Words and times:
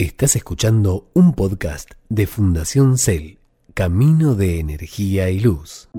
Estás 0.00 0.34
escuchando 0.34 1.10
un 1.12 1.34
podcast 1.34 1.90
de 2.08 2.26
Fundación 2.26 2.96
Cel, 2.96 3.38
Camino 3.74 4.34
de 4.34 4.58
Energía 4.58 5.28
y 5.28 5.40
Luz. 5.40 5.90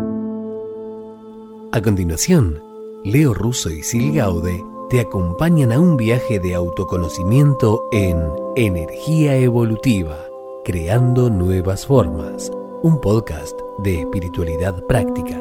A 1.71 1.79
continuación, 1.83 2.63
Leo 3.05 3.35
Russo 3.35 3.69
y 3.69 3.83
Sil 3.85 4.09
Gaude 4.17 4.65
te 4.89 5.01
acompañan 5.01 5.71
a 5.71 5.79
un 5.79 5.97
viaje 5.97 6.39
de 6.39 6.55
autoconocimiento 6.55 7.83
en 7.91 8.17
Energía 8.55 9.35
Evolutiva, 9.35 10.17
Creando 10.65 11.29
Nuevas 11.29 11.85
Formas, 11.85 12.51
un 12.81 12.99
podcast 13.01 13.55
de 13.83 13.99
espiritualidad 13.99 14.83
práctica. 14.87 15.39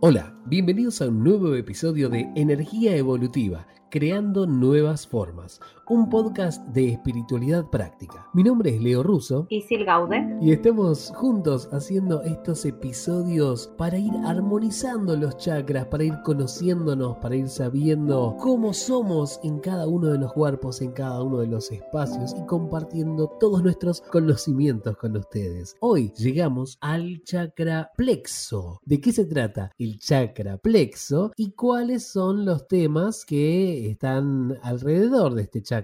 Hola, 0.00 0.38
bienvenidos 0.44 1.00
a 1.00 1.08
un 1.08 1.24
nuevo 1.24 1.54
episodio 1.54 2.10
de 2.10 2.28
Energía 2.36 2.94
Evolutiva, 2.94 3.66
Creando 3.90 4.46
Nuevas 4.46 5.06
Formas, 5.06 5.58
un 5.88 6.08
podcast 6.10 6.66
de 6.68 6.88
espiritualidad 6.88 7.70
práctica. 7.70 8.28
Mi 8.32 8.42
nombre 8.42 8.74
es 8.74 8.82
Leo 8.82 9.04
Russo. 9.04 9.46
Y 9.50 9.62
Sil 9.62 9.84
Gaude. 9.86 10.36
Y 10.40 10.50
estamos 10.50 11.12
juntos 11.14 11.68
haciendo 11.72 12.22
estos 12.22 12.64
episodios 12.64 13.68
para 13.78 13.96
ir 13.96 14.12
armonizando 14.24 15.16
los 15.16 15.36
chakras, 15.36 15.86
para 15.86 16.04
ir 16.04 16.14
conociéndonos, 16.24 17.18
para 17.18 17.36
ir 17.36 17.48
sabiendo 17.48 18.36
cómo 18.40 18.72
somos 18.72 19.38
en 19.44 19.60
cada 19.60 19.86
uno 19.86 20.08
de 20.08 20.18
los 20.18 20.32
cuerpos, 20.32 20.82
en 20.82 20.90
cada 20.90 21.22
uno 21.22 21.38
de 21.38 21.46
los 21.46 21.70
espacios 21.70 22.34
y 22.36 22.44
compartiendo 22.46 23.28
todos 23.38 23.62
nuestros 23.62 24.00
conocimientos 24.00 24.96
con 24.96 25.16
ustedes. 25.16 25.76
Hoy 25.80 26.12
llegamos 26.16 26.78
al 26.80 27.22
chakra 27.22 27.92
plexo. 27.96 28.80
¿De 28.84 29.00
qué 29.00 29.12
se 29.12 29.24
trata 29.24 29.70
el 29.78 30.00
chakra 30.00 30.56
plexo 30.58 31.30
y 31.36 31.52
cuáles 31.52 32.08
son 32.08 32.44
los 32.44 32.66
temas 32.66 33.24
que 33.24 33.88
están 33.88 34.58
alrededor 34.62 35.34
de 35.34 35.42
este 35.42 35.62
chakra? 35.62 35.75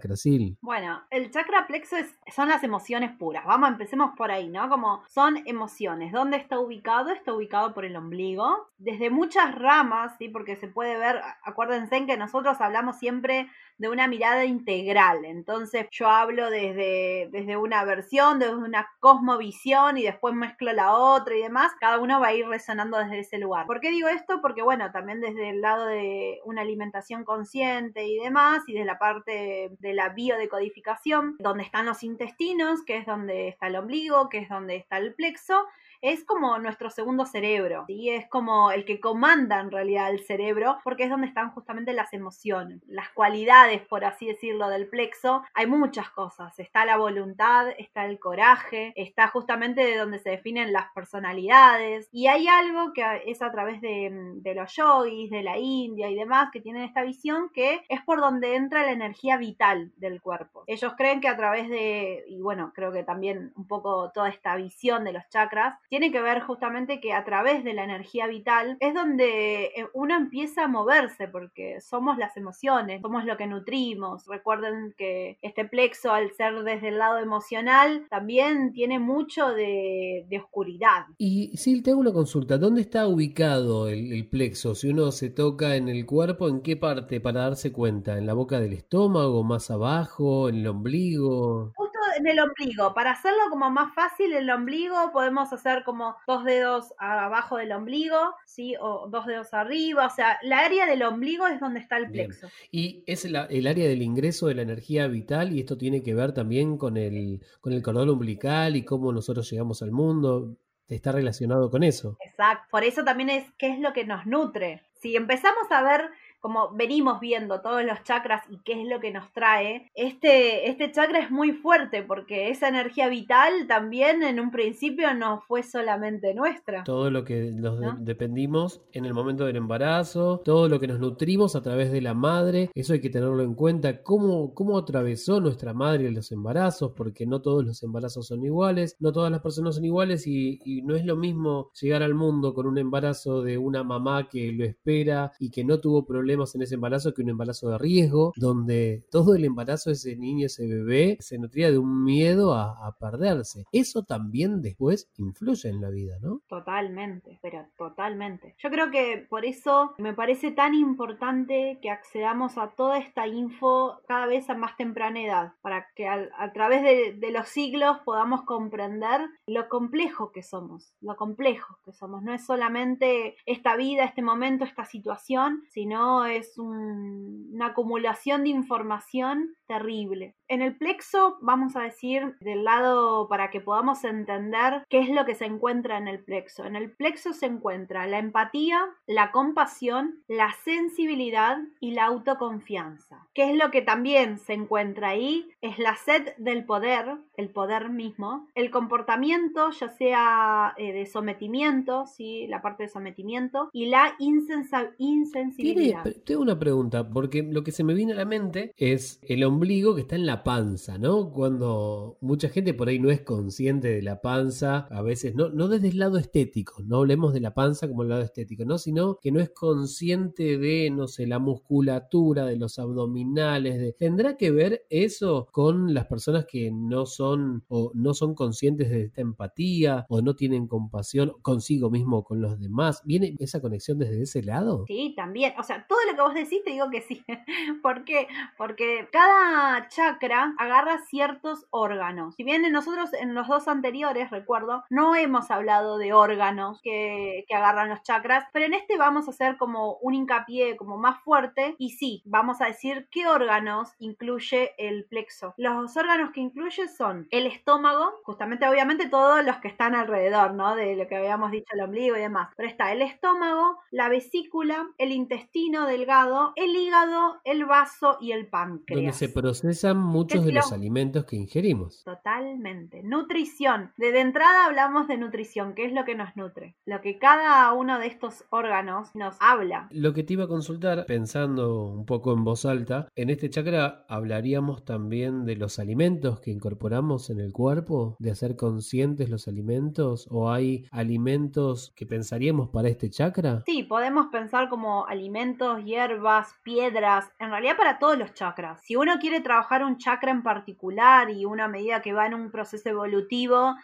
Bueno, 0.60 1.02
el 1.10 1.30
chakra 1.30 1.66
plexo 1.66 1.96
son 2.34 2.48
las 2.48 2.62
emociones 2.62 3.12
puras. 3.12 3.44
Vamos, 3.44 3.70
empecemos 3.70 4.12
por 4.16 4.30
ahí, 4.30 4.48
¿no? 4.48 4.68
Como 4.68 5.02
son 5.08 5.42
emociones. 5.46 6.12
¿Dónde 6.12 6.36
está 6.36 6.58
ubicado? 6.58 7.10
Está 7.10 7.32
ubicado 7.32 7.74
por 7.74 7.84
el 7.84 7.96
ombligo. 7.96 8.68
Desde 8.78 9.10
muchas 9.10 9.54
ramas, 9.54 10.16
¿sí? 10.18 10.28
Porque 10.28 10.56
se 10.56 10.68
puede 10.68 10.96
ver, 10.98 11.20
acuérdense 11.44 11.96
en 11.96 12.06
que 12.06 12.16
nosotros 12.16 12.60
hablamos 12.60 12.98
siempre 12.98 13.50
de 13.82 13.88
una 13.88 14.06
mirada 14.06 14.44
integral. 14.44 15.24
Entonces 15.24 15.88
yo 15.90 16.08
hablo 16.08 16.50
desde, 16.50 17.28
desde 17.32 17.56
una 17.56 17.84
versión, 17.84 18.38
desde 18.38 18.54
una 18.54 18.88
cosmovisión 19.00 19.98
y 19.98 20.04
después 20.04 20.34
mezclo 20.34 20.72
la 20.72 20.94
otra 20.94 21.34
y 21.34 21.42
demás. 21.42 21.72
Cada 21.80 21.98
uno 21.98 22.20
va 22.20 22.28
a 22.28 22.32
ir 22.32 22.46
resonando 22.46 22.96
desde 22.96 23.18
ese 23.18 23.38
lugar. 23.38 23.66
¿Por 23.66 23.80
qué 23.80 23.90
digo 23.90 24.06
esto? 24.06 24.40
Porque 24.40 24.62
bueno, 24.62 24.92
también 24.92 25.20
desde 25.20 25.50
el 25.50 25.60
lado 25.60 25.86
de 25.86 26.40
una 26.44 26.62
alimentación 26.62 27.24
consciente 27.24 28.06
y 28.06 28.18
demás 28.18 28.62
y 28.68 28.74
de 28.74 28.84
la 28.84 29.00
parte 29.00 29.72
de 29.76 29.94
la 29.94 30.10
biodecodificación, 30.10 31.34
donde 31.40 31.64
están 31.64 31.84
los 31.84 32.04
intestinos, 32.04 32.84
que 32.84 32.98
es 32.98 33.06
donde 33.06 33.48
está 33.48 33.66
el 33.66 33.74
ombligo, 33.74 34.28
que 34.28 34.38
es 34.38 34.48
donde 34.48 34.76
está 34.76 34.98
el 34.98 35.12
plexo, 35.12 35.66
es 36.02 36.24
como 36.24 36.58
nuestro 36.58 36.90
segundo 36.90 37.24
cerebro, 37.24 37.84
y 37.88 38.10
es 38.10 38.28
como 38.28 38.70
el 38.72 38.84
que 38.84 39.00
comanda 39.00 39.60
en 39.60 39.70
realidad 39.70 40.10
el 40.10 40.24
cerebro, 40.24 40.78
porque 40.84 41.04
es 41.04 41.10
donde 41.10 41.28
están 41.28 41.50
justamente 41.52 41.92
las 41.92 42.12
emociones, 42.12 42.82
las 42.86 43.08
cualidades, 43.10 43.82
por 43.86 44.04
así 44.04 44.26
decirlo, 44.26 44.68
del 44.68 44.88
plexo. 44.88 45.42
Hay 45.54 45.66
muchas 45.66 46.10
cosas, 46.10 46.58
está 46.58 46.84
la 46.84 46.96
voluntad, 46.96 47.68
está 47.78 48.04
el 48.06 48.18
coraje, 48.18 48.92
está 48.96 49.28
justamente 49.28 49.84
de 49.84 49.96
donde 49.96 50.18
se 50.18 50.30
definen 50.30 50.72
las 50.72 50.92
personalidades, 50.92 52.08
y 52.12 52.26
hay 52.26 52.48
algo 52.48 52.92
que 52.92 53.22
es 53.26 53.40
a 53.40 53.52
través 53.52 53.80
de, 53.80 54.10
de 54.12 54.54
los 54.54 54.74
yogis, 54.74 55.30
de 55.30 55.42
la 55.42 55.58
India 55.58 56.10
y 56.10 56.16
demás, 56.16 56.50
que 56.52 56.60
tienen 56.60 56.82
esta 56.82 57.02
visión 57.02 57.50
que 57.54 57.84
es 57.88 58.02
por 58.02 58.20
donde 58.20 58.56
entra 58.56 58.82
la 58.82 58.92
energía 58.92 59.36
vital 59.36 59.92
del 59.96 60.20
cuerpo. 60.20 60.64
Ellos 60.66 60.94
creen 60.96 61.20
que 61.20 61.28
a 61.28 61.36
través 61.36 61.68
de, 61.68 62.24
y 62.26 62.40
bueno, 62.40 62.72
creo 62.74 62.92
que 62.92 63.04
también 63.04 63.52
un 63.56 63.68
poco 63.68 64.10
toda 64.12 64.28
esta 64.28 64.56
visión 64.56 65.04
de 65.04 65.12
los 65.12 65.28
chakras, 65.28 65.78
tiene 65.92 66.10
que 66.10 66.22
ver 66.22 66.40
justamente 66.40 67.02
que 67.02 67.12
a 67.12 67.22
través 67.22 67.64
de 67.64 67.74
la 67.74 67.84
energía 67.84 68.26
vital 68.26 68.78
es 68.80 68.94
donde 68.94 69.64
eh, 69.64 69.86
uno 69.92 70.16
empieza 70.16 70.64
a 70.64 70.66
moverse 70.66 71.28
porque 71.28 71.82
somos 71.82 72.16
las 72.16 72.34
emociones, 72.38 73.02
somos 73.02 73.26
lo 73.26 73.36
que 73.36 73.46
nutrimos. 73.46 74.24
Recuerden 74.26 74.94
que 74.96 75.36
este 75.42 75.66
plexo 75.66 76.10
al 76.10 76.32
ser 76.32 76.62
desde 76.64 76.88
el 76.88 76.96
lado 76.96 77.18
emocional 77.18 78.06
también 78.08 78.72
tiene 78.72 79.00
mucho 79.00 79.48
de, 79.48 80.26
oscuridad. 80.42 81.04
Y 81.18 81.54
si 81.58 81.82
te 81.82 81.90
hago 81.90 82.00
una 82.00 82.14
consulta, 82.14 82.56
¿dónde 82.56 82.80
está 82.80 83.06
ubicado 83.06 83.86
el, 83.88 84.14
el 84.14 84.26
plexo? 84.30 84.74
Si 84.74 84.88
uno 84.88 85.10
se 85.10 85.28
toca 85.28 85.76
en 85.76 85.90
el 85.90 86.06
cuerpo, 86.06 86.48
¿en 86.48 86.62
qué 86.62 86.74
parte 86.74 87.20
para 87.20 87.42
darse 87.42 87.70
cuenta? 87.70 88.16
¿En 88.16 88.24
la 88.24 88.32
boca 88.32 88.60
del 88.60 88.72
estómago, 88.72 89.44
más 89.44 89.70
abajo, 89.70 90.48
en 90.48 90.54
el 90.54 90.68
ombligo? 90.68 91.74
En 92.16 92.26
el 92.26 92.40
ombligo. 92.40 92.94
Para 92.94 93.12
hacerlo 93.12 93.40
como 93.50 93.70
más 93.70 93.94
fácil, 93.94 94.32
el 94.34 94.50
ombligo 94.50 95.12
podemos 95.12 95.52
hacer 95.52 95.84
como 95.84 96.16
dos 96.26 96.44
dedos 96.44 96.94
abajo 96.98 97.56
del 97.56 97.72
ombligo, 97.72 98.34
¿sí? 98.46 98.74
O 98.80 99.08
dos 99.08 99.26
dedos 99.26 99.52
arriba. 99.54 100.06
O 100.06 100.10
sea, 100.10 100.38
la 100.42 100.60
área 100.60 100.86
del 100.86 101.02
ombligo 101.02 101.46
es 101.46 101.60
donde 101.60 101.80
está 101.80 101.96
el 101.98 102.10
plexo. 102.10 102.48
Y 102.70 103.02
es 103.06 103.24
el 103.24 103.36
área 103.36 103.88
del 103.88 104.02
ingreso 104.02 104.46
de 104.46 104.54
la 104.54 104.62
energía 104.62 105.06
vital 105.06 105.52
y 105.52 105.60
esto 105.60 105.76
tiene 105.76 106.02
que 106.02 106.14
ver 106.14 106.32
también 106.32 106.76
con 106.78 106.96
el, 106.96 107.40
con 107.60 107.72
el 107.72 107.82
cordón 107.82 108.10
umbilical 108.10 108.76
y 108.76 108.84
cómo 108.84 109.12
nosotros 109.12 109.50
llegamos 109.50 109.82
al 109.82 109.92
mundo. 109.92 110.56
Está 110.88 111.12
relacionado 111.12 111.70
con 111.70 111.84
eso. 111.84 112.16
Exacto. 112.20 112.66
Por 112.70 112.84
eso 112.84 113.02
también 113.02 113.30
es 113.30 113.46
qué 113.56 113.72
es 113.72 113.78
lo 113.78 113.92
que 113.92 114.04
nos 114.04 114.26
nutre. 114.26 114.82
Si 115.00 115.16
empezamos 115.16 115.70
a 115.70 115.82
ver 115.82 116.10
como 116.42 116.74
venimos 116.74 117.20
viendo 117.20 117.60
todos 117.60 117.84
los 117.84 118.02
chakras 118.02 118.42
y 118.50 118.58
qué 118.64 118.82
es 118.82 118.88
lo 118.88 118.98
que 118.98 119.12
nos 119.12 119.32
trae, 119.32 119.90
este, 119.94 120.68
este 120.68 120.90
chakra 120.90 121.20
es 121.20 121.30
muy 121.30 121.52
fuerte 121.52 122.02
porque 122.02 122.50
esa 122.50 122.68
energía 122.68 123.08
vital 123.08 123.66
también 123.68 124.24
en 124.24 124.40
un 124.40 124.50
principio 124.50 125.14
no 125.14 125.40
fue 125.46 125.62
solamente 125.62 126.34
nuestra. 126.34 126.82
Todo 126.82 127.10
lo 127.10 127.24
que 127.24 127.52
nos 127.52 127.78
dependimos 128.04 128.82
en 128.92 129.04
el 129.04 129.14
momento 129.14 129.46
del 129.46 129.56
embarazo, 129.56 130.42
todo 130.44 130.68
lo 130.68 130.80
que 130.80 130.88
nos 130.88 130.98
nutrimos 130.98 131.54
a 131.54 131.62
través 131.62 131.92
de 131.92 132.00
la 132.00 132.12
madre, 132.12 132.70
eso 132.74 132.92
hay 132.92 133.00
que 133.00 133.10
tenerlo 133.10 133.44
en 133.44 133.54
cuenta, 133.54 134.02
cómo, 134.02 134.52
cómo 134.52 134.76
atravesó 134.78 135.40
nuestra 135.40 135.72
madre 135.72 136.10
los 136.10 136.32
embarazos, 136.32 136.92
porque 136.96 137.24
no 137.24 137.40
todos 137.40 137.64
los 137.64 137.84
embarazos 137.84 138.26
son 138.26 138.44
iguales, 138.44 138.96
no 138.98 139.12
todas 139.12 139.30
las 139.30 139.42
personas 139.42 139.76
son 139.76 139.84
iguales 139.84 140.26
y, 140.26 140.58
y 140.64 140.82
no 140.82 140.96
es 140.96 141.04
lo 141.04 141.14
mismo 141.14 141.70
llegar 141.80 142.02
al 142.02 142.14
mundo 142.14 142.52
con 142.52 142.66
un 142.66 142.78
embarazo 142.78 143.42
de 143.42 143.58
una 143.58 143.84
mamá 143.84 144.28
que 144.28 144.50
lo 144.50 144.64
espera 144.64 145.30
y 145.38 145.52
que 145.52 145.62
no 145.62 145.78
tuvo 145.78 146.04
problemas 146.04 146.31
en 146.32 146.62
ese 146.62 146.74
embarazo 146.74 147.12
que 147.14 147.22
un 147.22 147.30
embarazo 147.30 147.70
de 147.70 147.78
riesgo, 147.78 148.32
donde 148.36 149.04
todo 149.10 149.34
el 149.34 149.44
embarazo 149.44 149.90
de 149.90 149.94
ese 149.94 150.16
niño, 150.16 150.46
ese 150.46 150.66
bebé, 150.66 151.16
se 151.20 151.38
nutría 151.38 151.70
de 151.70 151.78
un 151.78 152.04
miedo 152.04 152.54
a, 152.54 152.72
perderse. 152.98 153.64
Eso 153.72 154.04
también 154.04 154.60
después 154.60 155.10
influye 155.16 155.68
en 155.68 155.80
la 155.80 155.88
vida, 155.90 156.16
¿no? 156.20 156.40
Totalmente, 156.46 157.38
pero 157.42 157.66
totalmente. 157.76 158.54
Yo 158.58 158.70
creo 158.70 158.90
que 158.90 159.26
por 159.28 159.44
eso 159.44 159.94
me 159.98 160.14
parece 160.14 160.50
tan 160.50 160.74
importante 160.74 161.78
que 161.80 161.90
accedamos 161.90 162.58
a 162.58 162.68
toda 162.76 162.98
esta 162.98 163.26
info 163.26 163.98
cada 164.06 164.26
vez 164.26 164.48
a 164.50 164.54
más 164.54 164.76
temprana 164.76 165.20
edad, 165.20 165.52
para 165.62 165.86
que 165.96 166.06
a, 166.06 166.52
través 166.52 166.82
de, 166.82 167.14
de 167.18 167.30
los 167.32 167.48
siglos 167.48 167.98
podamos 168.04 168.42
comprender 168.42 169.20
lo 169.46 169.68
complejo 169.68 170.32
que 170.32 170.42
somos, 170.42 170.94
lo 171.00 171.16
complejo 171.16 171.78
que 171.84 171.92
somos. 171.92 172.22
No 172.22 172.34
es 172.34 172.44
solamente 172.44 173.36
esta 173.46 173.76
vida, 173.76 174.04
este 174.04 174.22
momento, 174.22 174.64
esta 174.64 174.84
situación, 174.84 175.64
sino 175.70 176.21
es 176.26 176.58
una 176.58 177.66
acumulación 177.66 178.44
de 178.44 178.50
información 178.50 179.54
terrible. 179.66 180.36
En 180.48 180.60
el 180.60 180.76
plexo, 180.76 181.38
vamos 181.40 181.76
a 181.76 181.82
decir, 181.82 182.36
del 182.40 182.64
lado 182.64 183.26
para 183.28 183.50
que 183.50 183.60
podamos 183.60 184.04
entender 184.04 184.84
qué 184.90 185.00
es 185.00 185.08
lo 185.08 185.24
que 185.24 185.34
se 185.34 185.46
encuentra 185.46 185.96
en 185.96 186.08
el 186.08 186.22
plexo. 186.22 186.66
En 186.66 186.76
el 186.76 186.90
plexo 186.90 187.32
se 187.32 187.46
encuentra 187.46 188.06
la 188.06 188.18
empatía, 188.18 188.84
la 189.06 189.32
compasión, 189.32 190.22
la 190.28 190.52
sensibilidad 190.64 191.58
y 191.80 191.92
la 191.92 192.04
autoconfianza. 192.04 193.26
¿Qué 193.32 193.50
es 193.50 193.56
lo 193.56 193.70
que 193.70 193.80
también 193.80 194.38
se 194.38 194.52
encuentra 194.52 195.08
ahí? 195.10 195.48
Es 195.62 195.78
la 195.78 195.96
sed 195.96 196.34
del 196.36 196.66
poder, 196.66 197.16
el 197.36 197.48
poder 197.48 197.88
mismo, 197.88 198.48
el 198.54 198.70
comportamiento, 198.70 199.70
ya 199.70 199.88
sea 199.88 200.74
eh, 200.76 200.92
de 200.92 201.06
sometimiento, 201.06 202.06
¿sí? 202.06 202.46
la 202.46 202.60
parte 202.60 202.82
de 202.84 202.88
sometimiento, 202.90 203.70
y 203.72 203.86
la 203.86 204.14
insensibilidad. 204.18 206.04
Tengo 206.14 206.42
una 206.42 206.58
pregunta, 206.58 207.08
porque 207.08 207.42
lo 207.42 207.64
que 207.64 207.72
se 207.72 207.84
me 207.84 207.94
viene 207.94 208.12
a 208.12 208.16
la 208.16 208.24
mente 208.24 208.72
es 208.76 209.20
el 209.22 209.44
ombligo 209.44 209.94
que 209.94 210.02
está 210.02 210.16
en 210.16 210.26
la 210.26 210.42
panza, 210.44 210.98
¿no? 210.98 211.30
Cuando 211.30 212.18
mucha 212.20 212.48
gente 212.48 212.74
por 212.74 212.88
ahí 212.88 212.98
no 212.98 213.10
es 213.10 213.20
consciente 213.22 213.88
de 213.88 214.02
la 214.02 214.20
panza, 214.20 214.86
a 214.90 215.02
veces, 215.02 215.34
no, 215.34 215.48
no 215.48 215.68
desde 215.68 215.88
el 215.88 215.98
lado 215.98 216.18
estético, 216.18 216.82
no 216.84 216.98
hablemos 216.98 217.32
de 217.32 217.40
la 217.40 217.54
panza 217.54 217.88
como 217.88 218.02
el 218.02 218.08
lado 218.08 218.22
estético, 218.22 218.64
¿no? 218.64 218.78
Sino 218.78 219.18
que 219.20 219.32
no 219.32 219.40
es 219.40 219.50
consciente 219.50 220.58
de, 220.58 220.90
no 220.90 221.08
sé, 221.08 221.26
la 221.26 221.38
musculatura, 221.38 222.46
de 222.46 222.56
los 222.56 222.78
abdominales, 222.78 223.78
de... 223.78 223.92
¿Tendrá 223.92 224.36
que 224.36 224.50
ver 224.50 224.84
eso 224.90 225.48
con 225.52 225.94
las 225.94 226.06
personas 226.06 226.46
que 226.46 226.70
no 226.70 227.06
son 227.06 227.64
o 227.68 227.92
no 227.94 228.14
son 228.14 228.34
conscientes 228.34 228.90
de 228.90 229.04
esta 229.04 229.20
empatía 229.20 230.06
o 230.08 230.22
no 230.22 230.34
tienen 230.34 230.66
compasión 230.66 231.34
consigo 231.42 231.90
mismo 231.90 232.24
con 232.24 232.40
los 232.40 232.58
demás? 232.58 233.02
¿Viene 233.04 233.34
esa 233.38 233.60
conexión 233.60 233.98
desde 233.98 234.22
ese 234.22 234.42
lado? 234.42 234.84
Sí, 234.86 235.14
también. 235.16 235.52
O 235.58 235.62
sea, 235.62 235.86
toda 235.88 236.01
lo 236.08 236.16
que 236.16 236.22
vos 236.22 236.34
decís 236.34 236.62
te 236.64 236.70
digo 236.70 236.90
que 236.90 237.02
sí. 237.02 237.24
¿Por 237.82 238.04
qué? 238.04 238.28
Porque 238.56 239.08
cada 239.12 239.88
chakra 239.88 240.54
agarra 240.58 240.98
ciertos 240.98 241.66
órganos. 241.70 242.34
Si 242.36 242.44
bien 242.44 242.70
nosotros 242.72 243.12
en 243.14 243.34
los 243.34 243.48
dos 243.48 243.68
anteriores, 243.68 244.30
recuerdo, 244.30 244.84
no 244.90 245.14
hemos 245.14 245.50
hablado 245.50 245.98
de 245.98 246.12
órganos 246.12 246.80
que, 246.82 247.44
que 247.48 247.54
agarran 247.54 247.88
los 247.88 248.02
chakras, 248.02 248.44
pero 248.52 248.66
en 248.66 248.74
este 248.74 248.96
vamos 248.96 249.26
a 249.26 249.30
hacer 249.30 249.56
como 249.56 249.96
un 249.96 250.14
hincapié 250.14 250.76
como 250.76 250.96
más 250.96 251.20
fuerte 251.22 251.74
y 251.78 251.90
sí, 251.90 252.22
vamos 252.24 252.60
a 252.60 252.66
decir 252.66 253.08
qué 253.10 253.26
órganos 253.26 253.94
incluye 253.98 254.74
el 254.78 255.04
plexo. 255.04 255.54
Los 255.56 255.96
órganos 255.96 256.30
que 256.30 256.40
incluye 256.40 256.88
son 256.88 257.26
el 257.30 257.46
estómago, 257.46 258.12
justamente 258.24 258.68
obviamente 258.68 259.08
todos 259.08 259.44
los 259.44 259.56
que 259.58 259.68
están 259.68 259.94
alrededor, 259.94 260.54
¿no? 260.54 260.74
De 260.74 260.96
lo 260.96 261.06
que 261.06 261.16
habíamos 261.16 261.50
dicho, 261.50 261.74
el 261.74 261.80
ombligo 261.80 262.16
y 262.16 262.20
demás. 262.20 262.50
Pero 262.56 262.68
está 262.68 262.92
el 262.92 263.02
estómago, 263.02 263.78
la 263.90 264.08
vesícula, 264.08 264.88
el 264.98 265.12
intestino 265.12 265.81
delgado, 265.86 266.52
el 266.56 266.74
hígado, 266.74 267.40
el 267.44 267.64
vaso 267.64 268.18
y 268.20 268.32
el 268.32 268.46
páncreas. 268.46 269.02
Donde 269.02 269.12
se 269.12 269.28
procesan 269.28 269.98
muchos 269.98 270.44
de 270.44 270.52
los 270.52 270.72
alimentos 270.72 271.24
que 271.24 271.36
ingerimos. 271.36 272.02
Totalmente. 272.04 273.02
Nutrición. 273.02 273.92
De, 273.96 274.18
entrada 274.20 274.66
hablamos 274.66 275.08
de 275.08 275.16
nutrición, 275.16 275.74
que 275.74 275.84
es 275.84 275.92
lo 275.92 276.04
que 276.04 276.14
nos 276.14 276.36
nutre. 276.36 276.76
Lo 276.84 277.00
que 277.00 277.18
cada 277.18 277.72
uno 277.72 277.98
de 277.98 278.06
estos 278.06 278.44
órganos 278.50 279.14
nos 279.14 279.36
habla. 279.40 279.88
Lo 279.90 280.12
que 280.12 280.22
te 280.22 280.34
iba 280.34 280.44
a 280.44 280.48
consultar, 280.48 281.06
pensando 281.06 281.86
un 281.86 282.06
poco 282.06 282.32
en 282.32 282.44
voz 282.44 282.64
alta, 282.64 283.08
en 283.14 283.30
este 283.30 283.50
chakra 283.50 284.04
hablaríamos 284.08 284.84
también 284.84 285.44
de 285.44 285.56
los 285.56 285.78
alimentos 285.78 286.40
que 286.40 286.50
incorporamos 286.50 287.30
en 287.30 287.40
el 287.40 287.52
cuerpo, 287.52 288.16
de 288.18 288.30
hacer 288.30 288.56
conscientes 288.56 289.28
los 289.28 289.48
alimentos, 289.48 290.26
o 290.30 290.50
hay 290.50 290.86
alimentos 290.90 291.92
que 291.96 292.06
pensaríamos 292.06 292.68
para 292.70 292.88
este 292.88 293.10
chakra. 293.10 293.62
Sí, 293.66 293.82
podemos 293.82 294.26
pensar 294.26 294.68
como 294.68 295.06
alimentos, 295.06 295.71
hierbas, 295.78 296.54
piedras, 296.62 297.30
en 297.38 297.50
realidad 297.50 297.76
para 297.76 297.98
todos 297.98 298.18
los 298.18 298.34
chakras. 298.34 298.80
Si 298.82 298.96
uno 298.96 299.18
quiere 299.20 299.40
trabajar 299.40 299.84
un 299.84 299.98
chakra 299.98 300.30
en 300.30 300.42
particular 300.42 301.30
y 301.30 301.44
una 301.44 301.68
medida 301.68 302.02
que 302.02 302.12
va 302.12 302.26
en 302.26 302.34
un 302.34 302.50
proceso 302.50 302.88
evolutivo, 302.88 303.74